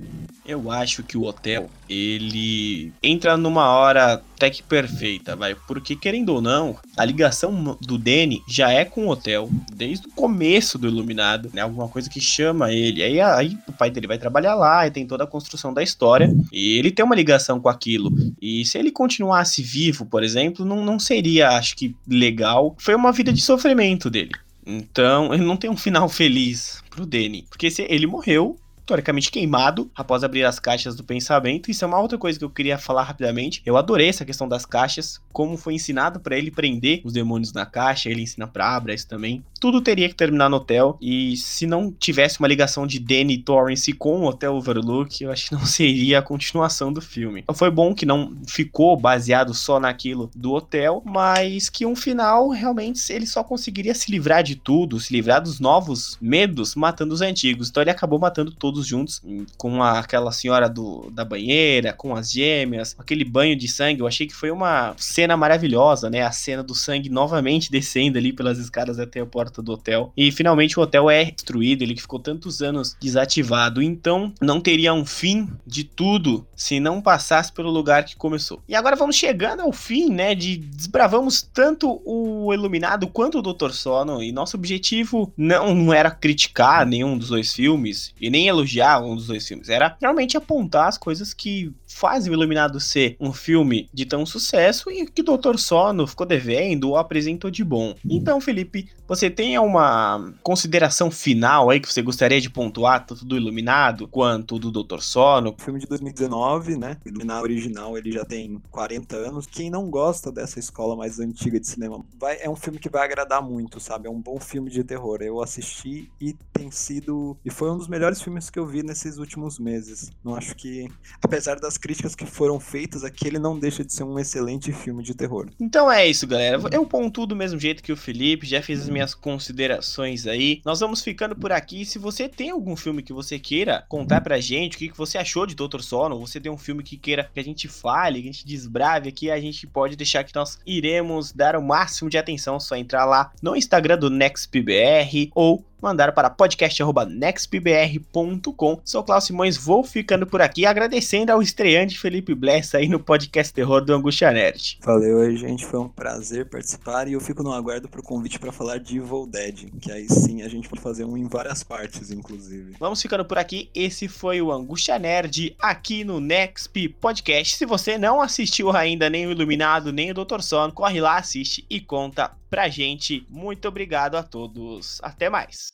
[0.46, 6.30] Eu acho que o hotel, ele entra numa hora até que perfeita, vai, porque querendo
[6.30, 10.88] ou não, a ligação do Danny já é com o hotel desde o começo do
[10.88, 11.62] Iluminado, né?
[11.62, 13.02] Alguma coisa que chama ele.
[13.02, 16.36] Aí, aí o pai dele vai trabalhar lá e tem toda a construção da história
[16.52, 18.12] e ele tem uma ligação com aquilo.
[18.42, 22.76] E se ele continuasse vivo, por exemplo, não, não seria, acho que, legal.
[22.78, 24.32] Foi uma vida de sofrimento dele.
[24.66, 27.46] Então, ele não tem um final feliz pro Danny.
[27.50, 31.70] Porque se ele morreu, teoricamente queimado após abrir as caixas do pensamento.
[31.70, 33.62] Isso é uma outra coisa que eu queria falar rapidamente.
[33.66, 37.66] Eu adorei essa questão das caixas, como foi ensinado para ele prender os demônios na
[37.66, 39.44] caixa, ele ensina pra Abra isso também.
[39.60, 43.92] Tudo teria que terminar no hotel e se não tivesse uma ligação de Danny Torrance
[43.94, 47.42] com o Hotel Overlook, eu acho que não seria a continuação do filme.
[47.42, 52.50] Então foi bom que não ficou baseado só naquilo do hotel, mas que um final
[52.50, 57.22] realmente ele só conseguiria se livrar de tudo, se livrar dos novos medos matando os
[57.22, 57.70] antigos.
[57.70, 59.22] Então ele acabou matando todos juntos,
[59.56, 64.02] com a, aquela senhora do, da banheira, com as gêmeas, aquele banho de sangue.
[64.02, 66.24] Eu achei que foi uma cena maravilhosa, né?
[66.24, 70.12] A cena do sangue novamente descendo ali pelas escadas até a porta do hotel.
[70.18, 73.82] E finalmente o hotel é destruído, ele que ficou tantos anos desativado.
[73.82, 78.62] Então não teria um fim de tudo se não passasse pelo lugar que começou.
[78.68, 80.34] E agora vamos chegando ao fim, né?
[80.34, 84.24] De desbravamos tanto o Iluminado quanto o Doutor Sono.
[84.24, 88.63] E nosso objetivo não, era criticar nenhum dos dois filmes e nem elogiar
[89.06, 89.70] um dos dois filmes.
[89.70, 94.90] Era realmente apontar as coisas que fazem o Iluminado ser um filme de tão sucesso
[94.92, 97.96] e que o Doutor Sono ficou devendo ou apresentou de bom.
[98.10, 103.36] Então, Felipe, você tem uma consideração final aí que você gostaria de pontuar, tanto do
[103.36, 105.56] Iluminado quanto do Doutor Sono?
[105.60, 106.98] Filme de 2019, né?
[107.06, 109.46] O Iluminado original, ele já tem 40 anos.
[109.46, 113.04] Quem não gosta dessa escola mais antiga de cinema, vai, é um filme que vai
[113.04, 114.08] agradar muito, sabe?
[114.08, 115.22] É um bom filme de terror.
[115.22, 117.38] Eu assisti e tem sido.
[117.44, 120.12] E foi um dos melhores filmes que eu vi nesses últimos meses.
[120.24, 120.88] Não acho que,
[121.22, 125.14] apesar das críticas que foram feitas, aquele não deixa de ser um excelente filme de
[125.14, 125.50] terror.
[125.60, 126.58] Então é isso, galera.
[126.72, 130.62] Eu pontuo do mesmo jeito que o Felipe, já fiz as minhas considerações aí.
[130.64, 131.86] Nós vamos ficando por aqui.
[131.86, 135.46] Se você tem algum filme que você queira contar pra gente, o que você achou
[135.46, 138.32] de Doutor Sono, você tem um filme que queira que a gente fale, que a
[138.32, 142.62] gente desbrave aqui, a gente pode deixar que nós iremos dar o máximo de atenção.
[142.62, 148.82] Só entrar lá no Instagram do NextPBR ou mandar para podcast.nextpbr.com.
[148.86, 153.54] Sou Klaus Simões, vou ficando por aqui, agradecendo ao estreante Felipe Bless aí no podcast
[153.54, 154.80] Terror do Angústia Nerd.
[154.82, 158.54] Valeu aí, gente, foi um prazer participar e eu fico no aguardo pro convite para
[158.54, 162.12] falar de Evil Dead, que aí sim a gente pode fazer um em várias partes,
[162.12, 162.78] inclusive.
[162.80, 167.58] Vamos ficando por aqui, esse foi o Angústia Nerd aqui no Nexp Podcast.
[167.58, 171.66] Se você não assistiu ainda nem o Iluminado, nem o Doutor Sono, corre lá, assiste
[171.70, 173.26] e conta pra gente.
[173.28, 175.00] Muito obrigado a todos.
[175.02, 175.73] Até mais.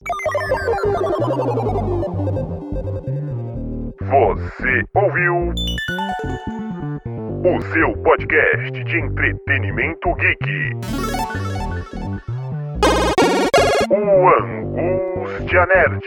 [4.02, 5.54] Você ouviu
[7.44, 10.72] o seu podcast de entretenimento geek.
[13.90, 16.06] O Angústia Nerd.